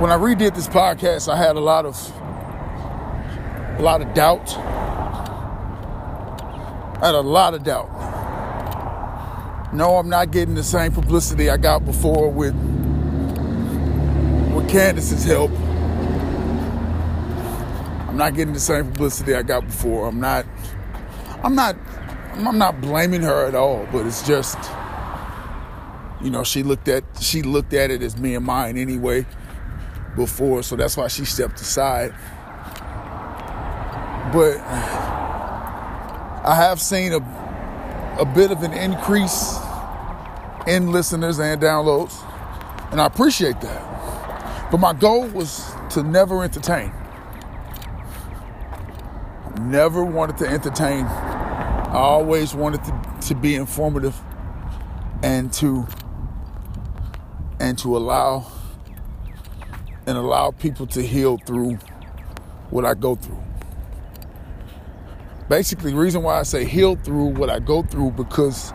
When 0.00 0.10
I 0.10 0.16
redid 0.16 0.54
this 0.54 0.68
podcast, 0.68 1.30
I 1.30 1.36
had 1.36 1.56
a 1.56 1.60
lot 1.60 1.84
of 1.84 1.94
a 3.78 3.82
lot 3.82 4.00
of 4.00 4.14
doubt. 4.14 4.56
I 7.02 7.06
had 7.06 7.14
a 7.14 7.20
lot 7.20 7.52
of 7.52 7.62
doubt. 7.62 8.09
No, 9.72 9.96
I'm 9.96 10.08
not 10.08 10.32
getting 10.32 10.56
the 10.56 10.64
same 10.64 10.92
publicity 10.92 11.48
I 11.48 11.56
got 11.56 11.84
before 11.84 12.28
with 12.28 12.54
with 14.54 14.68
Candace's 14.68 15.24
help. 15.24 15.52
I'm 18.08 18.16
not 18.16 18.34
getting 18.34 18.52
the 18.52 18.60
same 18.60 18.90
publicity 18.90 19.34
I 19.34 19.42
got 19.42 19.64
before. 19.66 20.08
I'm 20.08 20.18
not 20.18 20.44
I'm 21.44 21.54
not 21.54 21.76
I'm 22.34 22.58
not 22.58 22.80
blaming 22.80 23.22
her 23.22 23.46
at 23.46 23.54
all, 23.54 23.86
but 23.92 24.06
it's 24.06 24.26
just 24.26 24.58
you 26.22 26.30
know, 26.30 26.44
she 26.44 26.62
looked 26.62 26.88
at 26.88 27.04
she 27.20 27.42
looked 27.42 27.72
at 27.72 27.90
it 27.90 28.02
as 28.02 28.18
me 28.18 28.34
and 28.34 28.44
mine 28.44 28.76
anyway 28.76 29.24
before, 30.16 30.62
so 30.62 30.76
that's 30.76 30.96
why 30.96 31.08
she 31.08 31.24
stepped 31.24 31.60
aside. 31.60 32.12
But 34.32 34.58
I 36.42 36.54
have 36.56 36.80
seen 36.80 37.12
a 37.12 37.39
a 38.20 38.24
bit 38.26 38.50
of 38.50 38.62
an 38.62 38.74
increase 38.74 39.58
in 40.66 40.92
listeners 40.92 41.38
and 41.38 41.58
downloads, 41.58 42.22
and 42.92 43.00
I 43.00 43.06
appreciate 43.06 43.58
that. 43.62 44.70
But 44.70 44.78
my 44.78 44.92
goal 44.92 45.26
was 45.28 45.72
to 45.90 46.02
never 46.02 46.44
entertain. 46.44 46.92
Never 49.62 50.04
wanted 50.04 50.36
to 50.38 50.46
entertain. 50.46 51.06
I 51.06 51.94
always 51.94 52.54
wanted 52.54 52.84
to, 52.84 53.18
to 53.28 53.34
be 53.34 53.54
informative 53.54 54.14
and 55.22 55.50
to 55.54 55.86
and 57.58 57.78
to 57.78 57.96
allow 57.96 58.46
and 60.06 60.18
allow 60.18 60.50
people 60.50 60.86
to 60.88 61.02
heal 61.02 61.38
through 61.38 61.78
what 62.68 62.84
I 62.84 62.92
go 62.94 63.14
through. 63.14 63.42
Basically, 65.50 65.90
the 65.90 65.96
reason 65.96 66.22
why 66.22 66.38
I 66.38 66.44
say 66.44 66.64
heal 66.64 66.94
through 66.94 67.24
what 67.24 67.50
I 67.50 67.58
go 67.58 67.82
through 67.82 68.12
because 68.12 68.70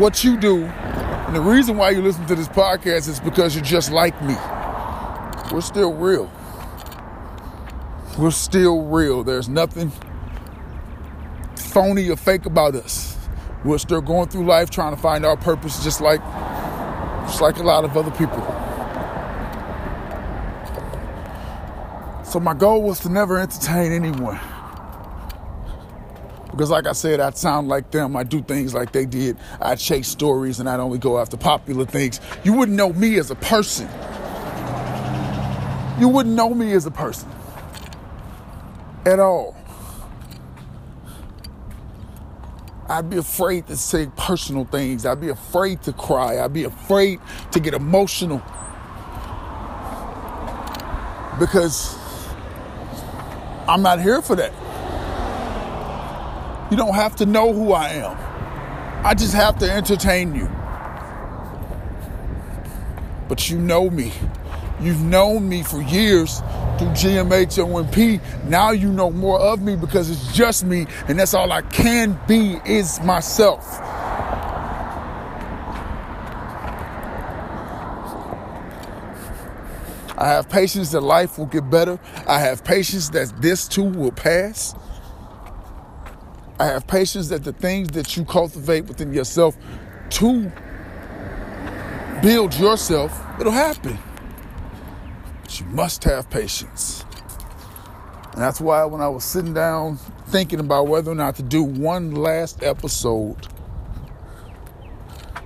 what 0.00 0.24
you 0.24 0.36
do 0.36 0.64
and 0.64 1.36
the 1.36 1.40
reason 1.40 1.76
why 1.76 1.90
you 1.90 2.02
listen 2.02 2.26
to 2.26 2.34
this 2.34 2.48
podcast 2.48 3.08
is 3.08 3.20
because 3.20 3.54
you're 3.54 3.62
just 3.62 3.92
like 3.92 4.20
me. 4.20 4.34
We're 5.52 5.60
still 5.60 5.94
real. 5.94 6.28
We're 8.18 8.32
still 8.32 8.86
real. 8.86 9.22
There's 9.22 9.48
nothing 9.48 9.92
phony 11.54 12.10
or 12.10 12.16
fake 12.16 12.46
about 12.46 12.74
us. 12.74 13.16
We're 13.64 13.78
still 13.78 14.00
going 14.00 14.28
through 14.28 14.46
life 14.46 14.70
trying 14.70 14.96
to 14.96 15.00
find 15.00 15.24
our 15.24 15.36
purpose 15.36 15.84
just 15.84 16.00
like 16.00 16.20
just 17.26 17.40
like 17.40 17.58
a 17.58 17.62
lot 17.62 17.84
of 17.84 17.96
other 17.96 18.10
people. 18.10 18.59
So 22.30 22.38
my 22.38 22.54
goal 22.54 22.82
was 22.84 23.00
to 23.00 23.08
never 23.08 23.40
entertain 23.40 23.90
anyone. 23.90 24.38
Because 26.52 26.70
like 26.70 26.86
I 26.86 26.92
said, 26.92 27.18
I'd 27.18 27.36
sound 27.36 27.66
like 27.66 27.90
them. 27.90 28.14
I 28.14 28.22
do 28.22 28.40
things 28.40 28.72
like 28.72 28.92
they 28.92 29.04
did. 29.04 29.36
I 29.60 29.74
chase 29.74 30.06
stories 30.06 30.60
and 30.60 30.68
I'd 30.68 30.78
only 30.78 30.98
go 30.98 31.18
after 31.18 31.36
popular 31.36 31.84
things. 31.84 32.20
You 32.44 32.52
wouldn't 32.52 32.76
know 32.76 32.92
me 32.92 33.18
as 33.18 33.32
a 33.32 33.34
person. 33.34 33.88
You 35.98 36.06
wouldn't 36.06 36.36
know 36.36 36.54
me 36.54 36.72
as 36.72 36.86
a 36.86 36.92
person. 36.92 37.28
At 39.04 39.18
all. 39.18 39.56
I'd 42.88 43.10
be 43.10 43.16
afraid 43.16 43.66
to 43.66 43.76
say 43.76 44.06
personal 44.16 44.66
things. 44.66 45.04
I'd 45.04 45.20
be 45.20 45.30
afraid 45.30 45.82
to 45.82 45.92
cry. 45.92 46.38
I'd 46.38 46.52
be 46.52 46.62
afraid 46.62 47.18
to 47.50 47.58
get 47.58 47.74
emotional. 47.74 48.40
Because 51.40 51.99
I'm 53.70 53.82
not 53.82 54.00
here 54.00 54.20
for 54.20 54.34
that. 54.34 54.52
You 56.72 56.76
don't 56.76 56.96
have 56.96 57.14
to 57.16 57.26
know 57.26 57.52
who 57.52 57.72
I 57.72 57.90
am. 57.90 58.16
I 59.06 59.14
just 59.14 59.32
have 59.32 59.58
to 59.60 59.70
entertain 59.70 60.34
you. 60.34 60.50
But 63.28 63.48
you 63.48 63.58
know 63.58 63.88
me. 63.88 64.12
You've 64.80 65.02
known 65.02 65.48
me 65.48 65.62
for 65.62 65.80
years 65.82 66.40
through 66.78 66.88
GMHOMP. 66.88 68.20
Now 68.48 68.72
you 68.72 68.90
know 68.90 69.10
more 69.10 69.38
of 69.38 69.62
me 69.62 69.76
because 69.76 70.10
it's 70.10 70.34
just 70.34 70.64
me, 70.64 70.88
and 71.06 71.16
that's 71.16 71.32
all 71.32 71.52
I 71.52 71.62
can 71.62 72.18
be 72.26 72.58
is 72.64 73.00
myself. 73.02 73.80
I 80.20 80.28
have 80.28 80.50
patience 80.50 80.92
that 80.92 81.02
life 81.02 81.38
will 81.38 81.46
get 81.46 81.70
better. 81.70 81.98
I 82.28 82.40
have 82.40 82.64
patience 82.64 83.10
that 83.10 83.42
this 83.42 83.66
too 83.68 83.84
will 83.84 84.12
pass. 84.12 84.74
I 86.60 86.66
have 86.66 86.86
patience 86.86 87.28
that 87.30 87.44
the 87.44 87.54
things 87.54 87.88
that 87.90 88.16
you 88.16 88.24
cultivate 88.26 88.86
within 88.86 89.14
yourself 89.14 89.56
to 90.10 90.52
build 92.22 92.54
yourself, 92.56 93.24
it'll 93.40 93.52
happen 93.52 93.98
But 95.42 95.60
you 95.60 95.66
must 95.66 96.04
have 96.04 96.30
patience. 96.30 97.04
And 98.32 98.42
that's 98.42 98.60
why 98.60 98.84
when 98.84 99.00
I 99.00 99.08
was 99.08 99.24
sitting 99.24 99.54
down 99.54 99.98
thinking 100.28 100.60
about 100.60 100.88
whether 100.88 101.10
or 101.10 101.16
not 101.16 101.36
to 101.36 101.42
do 101.42 101.62
one 101.62 102.12
last 102.14 102.62
episode, 102.62 103.46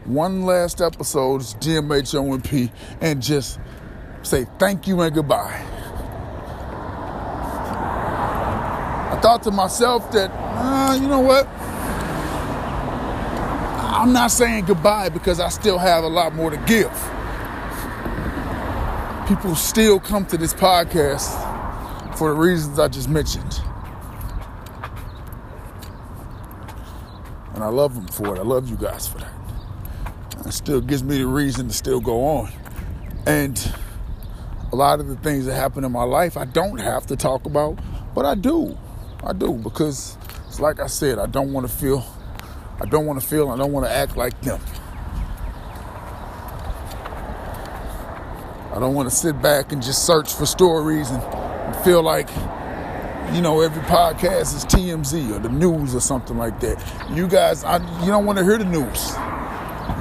one 0.04 0.42
last 0.42 0.82
episode 0.82 1.42
is 1.42 1.54
GMHOMP 1.56 2.70
and 3.00 3.22
just 3.22 3.60
say 4.24 4.46
thank 4.58 4.86
you 4.86 5.00
and 5.00 5.14
goodbye. 5.14 5.64
I 9.12 9.18
thought 9.22 9.42
to 9.44 9.50
myself 9.50 10.10
that, 10.12 10.30
uh, 10.32 10.98
you 11.00 11.08
know 11.08 11.20
what? 11.20 11.46
I'm 13.94 14.12
not 14.12 14.30
saying 14.30 14.64
goodbye 14.64 15.08
because 15.08 15.40
I 15.40 15.48
still 15.48 15.78
have 15.78 16.04
a 16.04 16.08
lot 16.08 16.34
more 16.34 16.50
to 16.50 16.56
give 16.66 16.92
people 19.26 19.54
still 19.54 19.98
come 19.98 20.26
to 20.26 20.36
this 20.36 20.52
podcast 20.52 21.32
for 22.18 22.28
the 22.28 22.38
reasons 22.38 22.78
I 22.78 22.88
just 22.88 23.08
mentioned. 23.08 23.60
And 27.54 27.64
I 27.64 27.68
love 27.68 27.94
them 27.94 28.06
for 28.08 28.36
it. 28.36 28.38
I 28.38 28.42
love 28.42 28.68
you 28.68 28.76
guys 28.76 29.08
for 29.08 29.18
that. 29.18 29.32
It 30.46 30.52
still 30.52 30.80
gives 30.80 31.02
me 31.02 31.18
the 31.18 31.26
reason 31.26 31.68
to 31.68 31.74
still 31.74 32.00
go 32.00 32.24
on. 32.24 32.52
And 33.26 33.56
a 34.74 34.76
lot 34.76 34.98
of 34.98 35.06
the 35.06 35.14
things 35.14 35.46
that 35.46 35.54
happen 35.54 35.84
in 35.84 35.92
my 35.92 36.02
life, 36.02 36.36
I 36.36 36.44
don't 36.46 36.78
have 36.78 37.06
to 37.06 37.14
talk 37.14 37.46
about, 37.46 37.78
but 38.12 38.24
I 38.24 38.34
do. 38.34 38.76
I 39.22 39.32
do 39.32 39.52
because 39.52 40.18
it's 40.48 40.58
like 40.58 40.80
I 40.80 40.88
said, 40.88 41.20
I 41.20 41.26
don't 41.26 41.52
want 41.52 41.68
to 41.68 41.72
feel, 41.72 42.04
I 42.80 42.86
don't 42.86 43.06
want 43.06 43.20
to 43.20 43.26
feel, 43.26 43.50
I 43.50 43.56
don't 43.56 43.70
want 43.70 43.86
to 43.86 43.92
act 43.92 44.16
like 44.16 44.38
them. 44.40 44.60
I 48.72 48.80
don't 48.80 48.94
want 48.94 49.08
to 49.08 49.14
sit 49.14 49.40
back 49.40 49.70
and 49.70 49.80
just 49.80 50.04
search 50.04 50.34
for 50.34 50.44
stories 50.44 51.08
and, 51.10 51.22
feel 51.84 52.02
like, 52.02 52.30
you 53.34 53.42
know, 53.42 53.60
every 53.60 53.82
podcast 53.82 54.56
is 54.56 54.64
TMZ 54.64 55.36
or 55.36 55.38
the 55.38 55.48
news 55.50 55.94
or 55.94 56.00
something 56.00 56.38
like 56.38 56.58
that. 56.60 56.82
You 57.10 57.28
guys, 57.28 57.62
I, 57.62 57.76
you 58.00 58.06
don't 58.06 58.24
want 58.24 58.38
to 58.38 58.44
hear 58.44 58.56
the 58.56 58.64
news. 58.64 59.14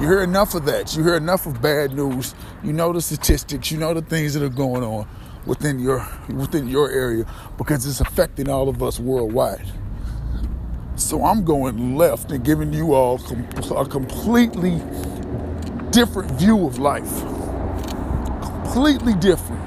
You 0.00 0.08
hear 0.08 0.22
enough 0.22 0.54
of 0.54 0.64
that. 0.66 0.96
You 0.96 1.04
hear 1.04 1.16
enough 1.16 1.46
of 1.46 1.60
bad 1.62 1.92
news. 1.92 2.34
You 2.62 2.72
know 2.72 2.92
the 2.92 3.00
statistics. 3.00 3.70
You 3.70 3.78
know 3.78 3.94
the 3.94 4.02
things 4.02 4.34
that 4.34 4.42
are 4.42 4.48
going 4.48 4.82
on 4.82 5.08
within 5.46 5.78
your 5.78 6.06
within 6.28 6.68
your 6.68 6.90
area 6.90 7.26
because 7.58 7.86
it's 7.86 8.00
affecting 8.00 8.48
all 8.48 8.68
of 8.68 8.82
us 8.82 8.98
worldwide. 8.98 9.66
So 10.96 11.24
I'm 11.24 11.44
going 11.44 11.96
left 11.96 12.30
and 12.30 12.44
giving 12.44 12.72
you 12.72 12.94
all 12.94 13.20
a 13.76 13.86
completely 13.86 14.80
different 15.90 16.30
view 16.32 16.66
of 16.66 16.78
life 16.78 17.22
completely 18.74 19.14
different. 19.14 19.62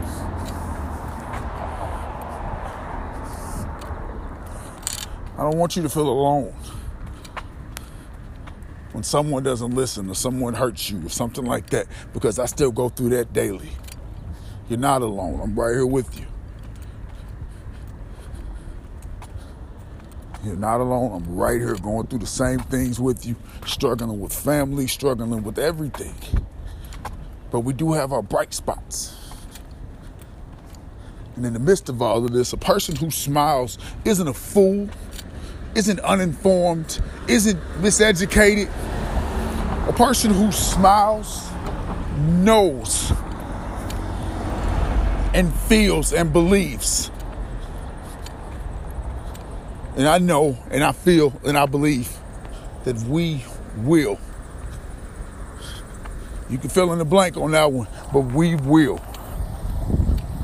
I 5.38 5.44
don't 5.44 5.58
want 5.58 5.78
you 5.78 5.84
to 5.84 5.90
feel 5.90 6.10
alone. 6.10 6.54
When 8.98 9.04
someone 9.04 9.44
doesn't 9.44 9.76
listen 9.76 10.10
or 10.10 10.16
someone 10.16 10.56
hurts 10.56 10.90
you 10.90 11.06
or 11.06 11.10
something 11.10 11.46
like 11.46 11.70
that, 11.70 11.86
because 12.14 12.40
I 12.40 12.48
still 12.48 12.72
go 12.72 12.90
through 12.90 13.10
that 13.10 13.32
daily. 13.32 13.70
You're 14.70 14.80
not 14.80 15.04
alone. 15.04 15.40
I'm 15.40 15.54
right 15.54 15.76
here 15.76 15.86
with 15.86 16.20
you. 16.20 16.26
You're 20.44 20.56
not 20.56 20.82
alone. 20.82 21.12
I'm 21.12 21.36
right 21.36 21.60
here 21.60 21.76
going 21.76 22.08
through 22.08 22.18
the 22.18 22.26
same 22.26 22.58
things 22.58 23.00
with 23.00 23.24
you, 23.24 23.36
struggling 23.68 24.20
with 24.20 24.34
family, 24.34 24.88
struggling 24.88 25.44
with 25.44 25.60
everything. 25.60 26.16
But 27.52 27.60
we 27.60 27.74
do 27.74 27.94
have 27.94 28.12
our 28.12 28.24
bright 28.24 28.52
spots. 28.52 29.16
And 31.36 31.46
in 31.46 31.54
the 31.54 31.60
midst 31.60 31.88
of 31.88 32.02
all 32.02 32.26
of 32.26 32.32
this, 32.32 32.52
a 32.52 32.58
person 32.58 32.96
who 32.96 33.12
smiles 33.12 33.78
isn't 34.06 34.28
a 34.28 34.34
fool, 34.34 34.90
isn't 35.76 36.00
uninformed, 36.02 37.00
isn't 37.28 37.60
miseducated. 37.82 38.70
A 39.88 39.94
person 39.94 40.34
who 40.34 40.52
smiles 40.52 41.50
knows 42.18 43.12
and 45.34 45.54
feels 45.54 46.14
and 46.14 46.34
believes. 46.34 47.12
And 49.96 50.08
I 50.08 50.18
know 50.18 50.58
and 50.72 50.84
I 50.84 50.92
feel 50.92 51.34
and 51.46 51.58
I 51.58 51.66
believe 51.66 52.16
that 52.84 52.98
we 53.04 53.44
will 53.78 54.20
you 56.50 56.58
can 56.58 56.70
fill 56.70 56.94
in 56.94 57.00
the 57.00 57.06
blank 57.06 57.36
on 57.36 57.52
that 57.52 57.72
one, 57.72 57.88
but 58.14 58.22
we 58.22 58.56
will. 58.56 59.02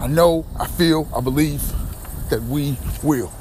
I 0.02 0.08
know, 0.08 0.46
I 0.60 0.68
feel, 0.68 1.08
I 1.16 1.22
believe 1.22 1.62
that 2.30 2.44
we 2.44 2.78
will. 3.02 3.32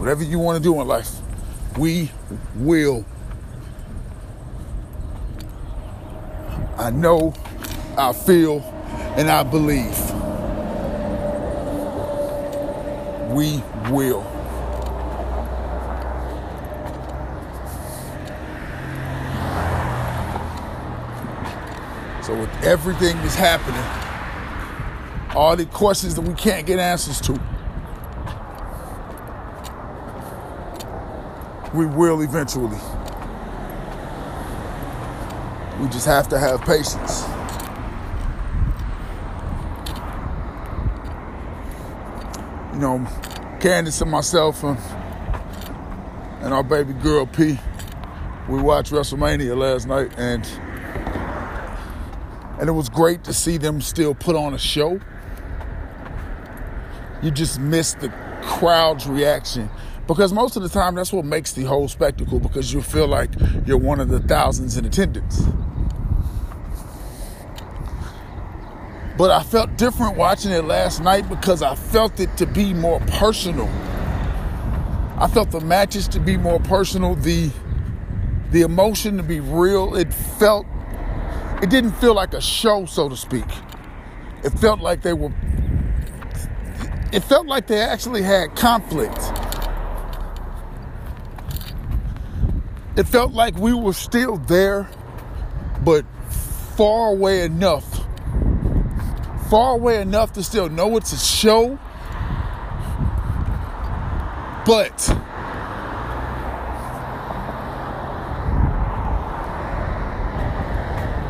Whatever 0.00 0.24
you 0.24 0.38
want 0.38 0.56
to 0.56 0.62
do 0.62 0.80
in 0.80 0.88
life, 0.88 1.10
we 1.76 2.10
will. 2.56 3.04
I 6.78 6.88
know, 6.88 7.34
I 7.98 8.14
feel, 8.14 8.60
and 9.18 9.30
I 9.30 9.42
believe. 9.42 9.94
We 13.30 13.62
will. 13.90 14.22
So 22.22 22.34
with 22.34 22.50
everything 22.64 23.18
that's 23.18 23.34
happening, 23.34 23.84
all 25.36 25.56
the 25.56 25.66
questions 25.66 26.14
that 26.14 26.22
we 26.22 26.32
can't 26.32 26.66
get 26.66 26.78
answers 26.78 27.20
to, 27.20 27.38
we 31.74 31.86
will 31.86 32.20
eventually. 32.20 32.78
We 35.80 35.88
just 35.88 36.06
have 36.06 36.28
to 36.28 36.38
have 36.38 36.60
patience. 36.62 37.24
You 42.72 42.80
know, 42.80 43.58
Candace 43.60 44.00
and 44.00 44.10
myself 44.10 44.62
and, 44.64 44.78
and 46.42 46.52
our 46.52 46.62
baby 46.62 46.92
girl 46.94 47.26
P, 47.26 47.58
we 48.48 48.60
watched 48.60 48.92
WrestleMania 48.92 49.56
last 49.56 49.86
night 49.86 50.12
and 50.18 50.46
and 52.58 52.68
it 52.68 52.72
was 52.72 52.90
great 52.90 53.24
to 53.24 53.32
see 53.32 53.56
them 53.56 53.80
still 53.80 54.14
put 54.14 54.36
on 54.36 54.52
a 54.52 54.58
show. 54.58 55.00
You 57.22 57.30
just 57.30 57.58
miss 57.58 57.94
the 57.94 58.10
crowd's 58.42 59.06
reaction 59.06 59.70
because 60.10 60.32
most 60.32 60.56
of 60.56 60.62
the 60.64 60.68
time 60.68 60.96
that's 60.96 61.12
what 61.12 61.24
makes 61.24 61.52
the 61.52 61.62
whole 61.62 61.86
spectacle 61.86 62.40
because 62.40 62.74
you 62.74 62.82
feel 62.82 63.06
like 63.06 63.30
you're 63.64 63.78
one 63.78 64.00
of 64.00 64.08
the 64.08 64.18
thousands 64.18 64.76
in 64.76 64.84
attendance. 64.84 65.42
But 69.16 69.30
I 69.30 69.44
felt 69.44 69.76
different 69.76 70.16
watching 70.16 70.50
it 70.50 70.64
last 70.64 71.00
night 71.00 71.28
because 71.28 71.62
I 71.62 71.76
felt 71.76 72.18
it 72.18 72.36
to 72.38 72.46
be 72.46 72.74
more 72.74 72.98
personal. 73.06 73.68
I 75.16 75.28
felt 75.32 75.52
the 75.52 75.60
matches 75.60 76.08
to 76.08 76.18
be 76.18 76.36
more 76.36 76.58
personal, 76.58 77.14
the 77.14 77.52
the 78.50 78.62
emotion 78.62 79.16
to 79.16 79.22
be 79.22 79.38
real. 79.38 79.94
It 79.94 80.12
felt 80.12 80.66
it 81.62 81.70
didn't 81.70 81.92
feel 81.92 82.14
like 82.14 82.34
a 82.34 82.40
show, 82.40 82.84
so 82.84 83.08
to 83.08 83.16
speak. 83.16 83.46
It 84.42 84.50
felt 84.58 84.80
like 84.80 85.02
they 85.02 85.12
were 85.12 85.30
it 87.12 87.20
felt 87.20 87.46
like 87.46 87.68
they 87.68 87.78
actually 87.78 88.22
had 88.22 88.56
conflict. 88.56 89.39
It 93.00 93.08
felt 93.08 93.32
like 93.32 93.56
we 93.56 93.72
were 93.72 93.94
still 93.94 94.36
there, 94.36 94.88
but 95.82 96.04
far 96.76 97.08
away 97.08 97.42
enough 97.42 98.00
far 99.50 99.74
away 99.74 100.00
enough 100.00 100.32
to 100.34 100.44
still 100.44 100.68
know 100.68 100.96
it's 100.96 101.12
a 101.12 101.18
show, 101.18 101.76
but 104.64 104.96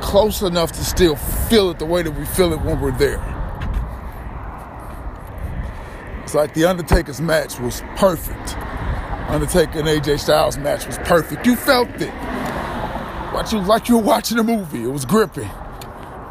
close 0.02 0.42
enough 0.42 0.70
to 0.72 0.84
still 0.84 1.16
feel 1.16 1.70
it 1.70 1.78
the 1.78 1.86
way 1.86 2.02
that 2.02 2.10
we 2.10 2.26
feel 2.26 2.52
it 2.52 2.60
when 2.60 2.78
we're 2.78 2.96
there. 2.98 3.24
It's 6.22 6.34
like 6.34 6.52
the 6.52 6.66
Undertaker's 6.66 7.22
match 7.22 7.58
was 7.58 7.82
perfect. 7.96 8.69
Undertaker 9.30 9.78
and 9.78 9.86
AJ 9.86 10.18
Styles 10.18 10.58
match 10.58 10.86
was 10.86 10.98
perfect. 10.98 11.46
You 11.46 11.54
felt 11.54 11.88
it. 12.00 12.12
Like 13.32 13.52
you, 13.52 13.60
like 13.60 13.88
you 13.88 13.96
were 13.96 14.02
watching 14.02 14.38
a 14.40 14.42
movie. 14.42 14.82
It 14.82 14.88
was 14.88 15.04
gripping. 15.04 15.48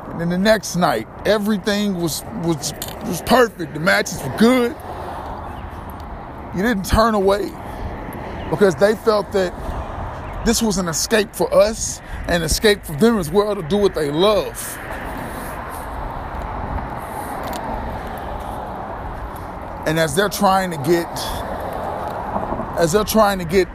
And 0.10 0.20
then 0.20 0.30
the 0.30 0.38
next 0.38 0.76
night, 0.76 1.08
everything 1.26 1.96
was 1.96 2.24
was 2.44 2.74
was 3.06 3.22
perfect. 3.22 3.74
The 3.74 3.80
matches 3.80 4.22
were 4.22 4.36
good. 4.38 4.76
You 6.56 6.62
didn't 6.62 6.86
turn 6.86 7.14
away 7.14 7.50
because 8.50 8.76
they 8.76 8.96
felt 8.96 9.32
that 9.32 9.54
this 10.46 10.62
was 10.62 10.78
an 10.78 10.90
escape 10.90 11.34
for 11.34 11.54
us, 11.54 12.02
and 12.28 12.44
escape 12.44 12.84
for 12.84 12.94
them 12.94 13.18
as 13.18 13.30
well 13.30 13.56
to 13.56 13.62
do 13.62 13.78
what 13.78 13.96
they 13.96 14.12
love. 14.12 14.78
And 19.88 19.98
as 19.98 20.16
they're 20.16 20.28
trying 20.28 20.72
to 20.72 20.78
get 20.78 21.08
as 22.80 22.94
they're 22.94 23.04
trying 23.04 23.38
to 23.40 23.46
get 23.46 23.68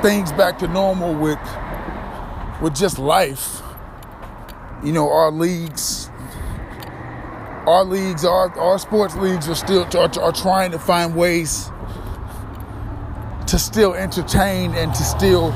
things 0.00 0.30
back 0.32 0.58
to 0.60 0.68
normal 0.68 1.12
with 1.12 1.40
with 2.62 2.74
just 2.74 2.98
life, 2.98 3.60
you 4.84 4.92
know, 4.92 5.10
our 5.10 5.30
leagues, 5.30 6.08
our 7.66 7.84
leagues, 7.84 8.24
our, 8.24 8.56
our 8.58 8.78
sports 8.78 9.14
leagues 9.16 9.48
are 9.48 9.54
still 9.54 9.84
are, 9.96 10.20
are 10.20 10.32
trying 10.32 10.70
to 10.70 10.78
find 10.78 11.16
ways 11.16 11.70
to 13.48 13.58
still 13.58 13.94
entertain 13.94 14.72
and 14.74 14.94
to 14.94 15.02
still 15.02 15.50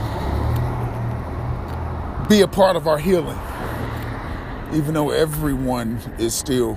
be 2.29 2.41
a 2.41 2.49
part 2.49 2.75
of 2.75 2.89
our 2.89 2.99
healing. 2.99 3.39
Even 4.75 4.95
though 4.95 5.11
everyone 5.11 5.99
is 6.19 6.35
still 6.35 6.77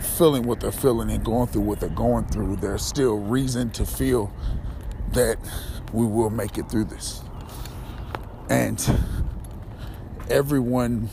feeling 0.00 0.44
what 0.44 0.60
they're 0.60 0.70
feeling 0.70 1.10
and 1.10 1.24
going 1.24 1.48
through 1.48 1.62
what 1.62 1.80
they're 1.80 1.88
going 1.88 2.24
through, 2.26 2.56
there's 2.56 2.84
still 2.84 3.18
reason 3.18 3.70
to 3.70 3.84
feel 3.84 4.32
that 5.12 5.38
we 5.92 6.06
will 6.06 6.30
make 6.30 6.58
it 6.58 6.70
through 6.70 6.84
this. 6.84 7.22
And 8.48 8.78
everyone 10.30 11.08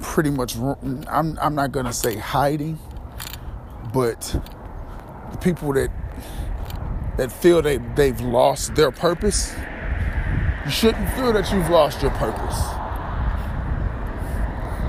pretty 0.00 0.30
much 0.30 0.56
I'm 0.56 1.38
I'm 1.40 1.54
not 1.54 1.72
gonna 1.72 1.92
say 1.92 2.16
hiding, 2.16 2.78
but 3.92 4.20
the 5.32 5.38
people 5.38 5.72
that 5.74 5.90
that 7.16 7.32
feel 7.32 7.62
they 7.62 7.78
they've 7.96 8.20
lost 8.20 8.74
their 8.74 8.90
purpose, 8.90 9.54
you 10.64 10.70
shouldn't 10.70 11.10
feel 11.12 11.32
that 11.32 11.52
you've 11.52 11.68
lost 11.68 12.02
your 12.02 12.12
purpose. 12.12 12.62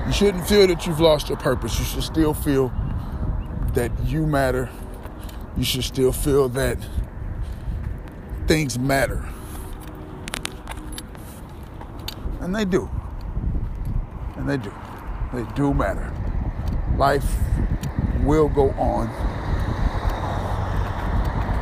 You 0.08 0.14
shouldn't 0.14 0.48
feel 0.48 0.68
that 0.68 0.86
you've 0.88 1.02
lost 1.02 1.28
your 1.28 1.38
purpose. 1.38 1.78
You 1.78 1.86
should 1.86 2.04
still 2.04 2.34
feel 2.34 2.72
that 3.74 3.92
you 4.06 4.26
matter. 4.26 4.70
You 5.58 5.64
should 5.64 5.84
still 5.84 6.12
feel 6.12 6.50
that 6.50 6.78
things 8.46 8.78
matter. 8.78 9.28
And 12.42 12.56
they 12.56 12.64
do. 12.64 12.90
And 14.36 14.48
they 14.48 14.58
do. 14.58 14.72
They 15.34 15.44
do 15.56 15.74
matter. 15.74 16.14
Life 16.96 17.26
will 18.22 18.50
go 18.50 18.70
on. 18.72 19.08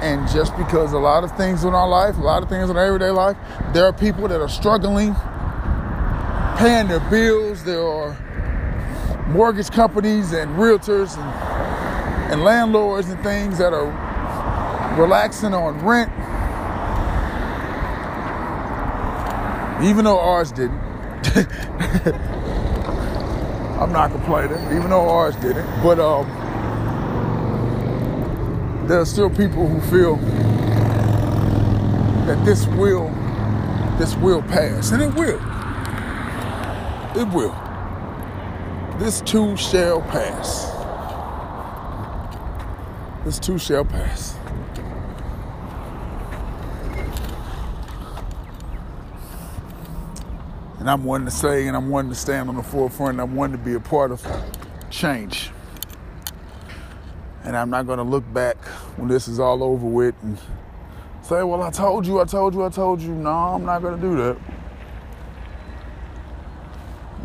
And 0.02 0.28
just 0.30 0.56
because 0.58 0.92
a 0.92 1.00
lot 1.00 1.24
of 1.24 1.36
things 1.38 1.64
in 1.64 1.74
our 1.74 1.88
life, 1.88 2.18
a 2.18 2.22
lot 2.22 2.44
of 2.44 2.50
things 2.50 2.70
in 2.70 2.76
our 2.76 2.86
everyday 2.86 3.12
life, 3.12 3.38
there 3.74 3.86
are 3.86 3.94
people 3.94 4.28
that 4.28 4.42
are 4.42 4.50
struggling, 4.50 5.16
paying 6.58 6.90
their 6.90 7.00
bills. 7.10 7.64
There 7.64 7.82
are 7.82 8.16
mortgage 9.30 9.72
companies 9.72 10.34
and 10.34 10.56
realtors 10.58 11.18
and, 11.18 11.55
and 12.32 12.44
landlords 12.44 13.10
and 13.10 13.22
things 13.24 13.58
that 13.60 13.74
are 13.74 13.88
relaxing 15.00 15.54
on 15.54 15.78
rent. 15.86 16.12
Even 19.84 20.06
though 20.06 20.20
ours 20.20 20.52
didn't. 20.52 20.82
I'm 23.80 23.92
not 23.92 24.12
complaining, 24.12 24.58
even 24.76 24.90
though 24.90 25.10
ours 25.10 25.36
didn't. 25.36 25.68
But 25.84 26.00
um, 26.00 26.26
there 28.88 29.02
are 29.02 29.06
still 29.06 29.30
people 29.30 29.68
who 29.68 29.82
feel 29.92 30.16
that 32.26 32.44
this 32.46 32.66
will, 32.68 33.10
this 34.00 34.16
will 34.16 34.42
pass, 34.44 34.92
and 34.92 35.04
it 35.04 35.14
will. 35.14 35.40
It 37.20 37.28
will. 37.34 37.56
This 38.98 39.22
too 39.22 39.58
shall 39.58 40.02
pass. 40.02 40.75
This 43.26 43.40
too 43.40 43.58
shall 43.58 43.84
pass. 43.84 44.36
And 50.78 50.88
I'm 50.88 51.04
one 51.04 51.26
to 51.26 51.32
say, 51.32 51.66
and 51.66 51.76
I'm 51.76 51.90
one 51.90 52.08
to 52.10 52.16
stand 52.16 52.50
on 52.50 52.56
the 52.56 52.62
forefront, 52.62 53.14
and 53.14 53.22
I'm 53.22 53.36
one 53.36 53.52
to 53.52 53.58
be 53.58 53.74
a 53.74 53.80
part 53.80 54.12
of 54.12 54.24
change. 54.92 55.50
And 57.44 57.58
I'm 57.58 57.72
not 57.72 57.88
going 57.88 57.98
to 57.98 58.04
look 58.04 58.32
back 58.32 58.58
when 58.98 59.08
this 59.08 59.28
is 59.28 59.40
all 59.40 59.64
over 59.64 59.88
with 59.88 60.14
and 60.22 60.38
say, 61.24 61.42
well, 61.42 61.64
I 61.64 61.72
told 61.72 62.06
you, 62.06 62.22
I 62.22 62.26
told 62.26 62.54
you, 62.54 62.64
I 62.64 62.70
told 62.70 63.02
you. 63.02 63.10
No, 63.10 63.32
I'm 63.32 63.66
not 63.66 63.82
going 63.82 63.96
to 63.96 64.02
do 64.02 64.16
that. 64.18 64.38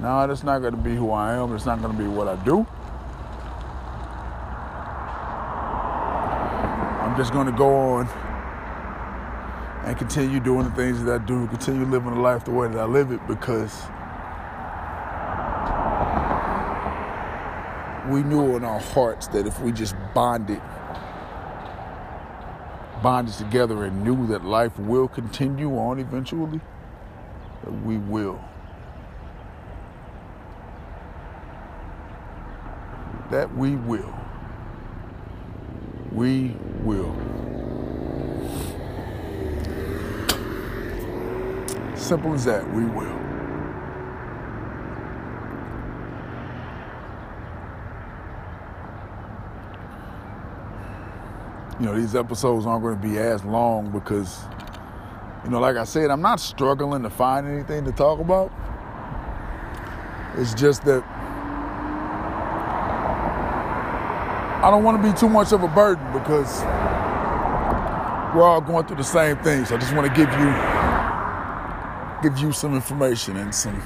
No, 0.01 0.27
that's 0.27 0.45
not 0.45 0.61
going 0.61 0.73
to 0.73 0.81
be 0.81 0.97
who 0.97 1.11
I 1.11 1.35
am. 1.35 1.55
It's 1.55 1.67
not 1.67 1.83
going 1.83 1.95
to 1.95 2.03
be 2.03 2.09
what 2.09 2.27
I 2.27 2.43
do. 2.43 2.67
Just 7.21 7.35
going 7.35 7.45
to 7.45 7.53
go 7.53 7.69
on 7.77 8.09
and 9.85 9.99
continue 9.99 10.41
doing 10.41 10.65
the 10.65 10.71
things 10.71 11.05
that 11.05 11.21
I 11.21 11.23
do, 11.23 11.47
continue 11.49 11.85
living 11.85 12.15
the 12.15 12.19
life 12.19 12.47
the 12.47 12.51
way 12.51 12.67
that 12.67 12.79
I 12.79 12.87
live 12.87 13.13
it 13.13 13.21
because 13.27 13.83
we 18.09 18.23
knew 18.23 18.57
in 18.57 18.65
our 18.65 18.81
hearts 18.81 19.27
that 19.29 19.47
if 19.47 19.61
we 19.61 19.71
just 19.71 19.95
bonded, 20.15 20.63
bonded 23.03 23.35
together 23.35 23.85
and 23.85 24.03
knew 24.03 24.27
that 24.29 24.43
life 24.43 24.79
will 24.79 25.07
continue 25.07 25.77
on 25.77 25.99
eventually, 25.99 26.63
that 27.65 27.85
we 27.85 27.99
will. 27.99 28.43
That 33.31 33.55
we 33.55 33.77
will. 33.77 34.15
We 36.13 36.57
will. 36.83 37.15
Simple 41.97 42.35
as 42.35 42.45
that. 42.45 42.67
We 42.75 42.85
will. 42.85 43.21
You 51.79 51.87
know, 51.87 51.95
these 51.95 52.15
episodes 52.15 52.67
aren't 52.67 52.83
going 52.83 53.01
to 53.01 53.09
be 53.09 53.17
as 53.19 53.45
long 53.45 53.91
because, 53.91 54.41
you 55.45 55.51
know, 55.51 55.61
like 55.61 55.77
I 55.77 55.85
said, 55.85 56.11
I'm 56.11 56.21
not 56.21 56.41
struggling 56.41 57.03
to 57.05 57.11
find 57.11 57.47
anything 57.47 57.85
to 57.87 57.93
talk 57.93 58.21
about. 58.21 58.53
It's 60.37 60.53
just 60.55 60.85
that 60.85 61.03
I 64.63 64.71
don't 64.71 64.85
want 64.85 65.03
to 65.03 65.11
be 65.11 65.19
too 65.19 65.31
much 65.31 65.53
of 65.53 65.63
a 65.63 65.69
burden 65.69 66.05
because 66.13 66.61
we're 68.35 68.43
all 68.43 68.61
going 68.61 68.87
through 68.87 68.99
the 68.99 69.03
same 69.03 69.39
thing. 69.39 69.65
So 69.65 69.75
I 69.75 69.79
just 69.79 69.95
want 69.95 70.07
to 70.07 70.15
give 70.15 70.31
you 70.39 70.53
give 72.23 72.39
you 72.39 72.53
some 72.53 72.75
information 72.75 73.39
and 73.39 73.55
some 73.55 73.83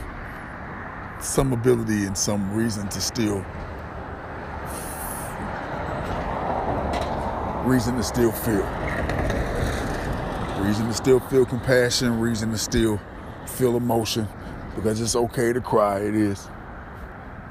some 1.20 1.52
ability 1.52 2.06
and 2.06 2.18
some 2.18 2.52
reason 2.52 2.88
to 2.88 3.00
still 3.00 3.44
reason 7.64 7.94
to 7.94 8.02
still 8.02 8.32
feel. 8.32 8.66
Reason 10.60 10.88
to 10.88 10.94
still 10.94 11.20
feel 11.20 11.46
compassion, 11.46 12.18
reason 12.18 12.50
to 12.50 12.58
still 12.58 13.00
feel 13.46 13.76
emotion 13.76 14.26
because 14.74 15.00
it's 15.00 15.14
okay 15.14 15.52
to 15.52 15.60
cry. 15.60 16.00
It 16.00 16.16
is. 16.16 16.48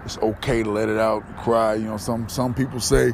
It's 0.05 0.17
okay 0.17 0.63
to 0.63 0.69
let 0.69 0.89
it 0.89 0.97
out, 0.97 1.25
and 1.25 1.37
cry. 1.37 1.75
You 1.75 1.85
know, 1.85 1.97
some 1.97 2.27
some 2.27 2.53
people 2.53 2.79
say 2.79 3.13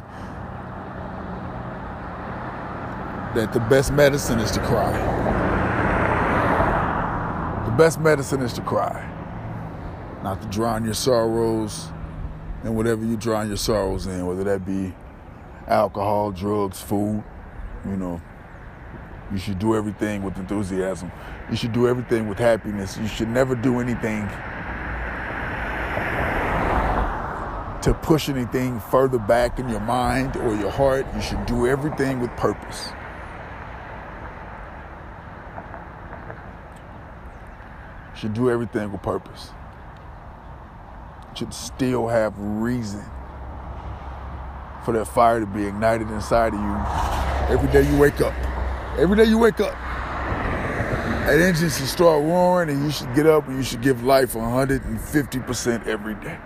that 3.34 3.52
the 3.52 3.60
best 3.60 3.92
medicine 3.92 4.40
is 4.40 4.50
to 4.52 4.60
cry. 4.60 4.92
The 7.66 7.70
best 7.76 8.00
medicine 8.00 8.42
is 8.42 8.52
to 8.54 8.60
cry. 8.62 9.06
Not 10.24 10.42
to 10.42 10.48
drown 10.48 10.84
your 10.84 10.94
sorrows 10.94 11.88
and 12.64 12.76
whatever 12.76 13.04
you 13.04 13.16
drown 13.16 13.48
your 13.48 13.56
sorrows 13.56 14.06
in, 14.06 14.26
whether 14.26 14.44
that 14.44 14.66
be 14.66 14.92
alcohol, 15.68 16.32
drugs, 16.32 16.80
food, 16.80 17.22
you 17.84 17.96
know. 17.96 18.20
You 19.32 19.38
should 19.38 19.60
do 19.60 19.76
everything 19.76 20.24
with 20.24 20.36
enthusiasm. 20.36 21.12
You 21.48 21.56
should 21.56 21.72
do 21.72 21.86
everything 21.86 22.28
with 22.28 22.38
happiness. 22.38 22.98
You 22.98 23.06
should 23.06 23.28
never 23.28 23.54
do 23.54 23.78
anything 23.78 24.28
to 27.82 27.94
push 27.94 28.28
anything 28.28 28.78
further 28.78 29.18
back 29.18 29.58
in 29.58 29.68
your 29.68 29.80
mind 29.80 30.36
or 30.36 30.54
your 30.54 30.70
heart. 30.70 31.06
You 31.14 31.20
should 31.22 31.46
do 31.46 31.66
everything 31.66 32.20
with 32.20 32.30
purpose. 32.36 32.90
You 38.12 38.20
should 38.20 38.34
do 38.34 38.50
everything 38.50 38.92
with 38.92 39.02
purpose. 39.02 39.50
You 41.30 41.36
should 41.36 41.54
still 41.54 42.08
have 42.08 42.34
reason 42.38 43.04
for 44.84 44.92
that 44.92 45.06
fire 45.06 45.40
to 45.40 45.46
be 45.46 45.64
ignited 45.64 46.10
inside 46.10 46.52
of 46.54 46.60
you 46.60 47.54
every 47.54 47.70
day 47.72 47.90
you 47.90 47.98
wake 47.98 48.20
up. 48.20 48.34
Every 48.98 49.16
day 49.16 49.24
you 49.24 49.38
wake 49.38 49.60
up, 49.60 49.72
that 51.26 51.40
engine 51.40 51.70
should 51.70 51.86
start 51.86 52.22
roaring 52.22 52.70
and 52.70 52.84
you 52.84 52.90
should 52.90 53.14
get 53.14 53.26
up 53.26 53.46
and 53.46 53.56
you 53.56 53.62
should 53.62 53.80
give 53.80 54.02
life 54.02 54.34
150% 54.34 55.86
every 55.86 56.14
day. 56.16 56.38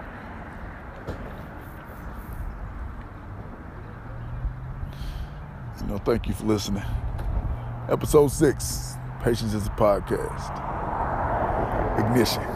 Know, 5.94 6.02
thank 6.04 6.26
you 6.26 6.34
for 6.34 6.44
listening. 6.44 6.82
Episode 7.88 8.28
six, 8.28 8.94
Patience 9.22 9.54
is 9.54 9.66
a 9.66 9.70
Podcast. 9.70 10.50
Ignition. 11.98 12.53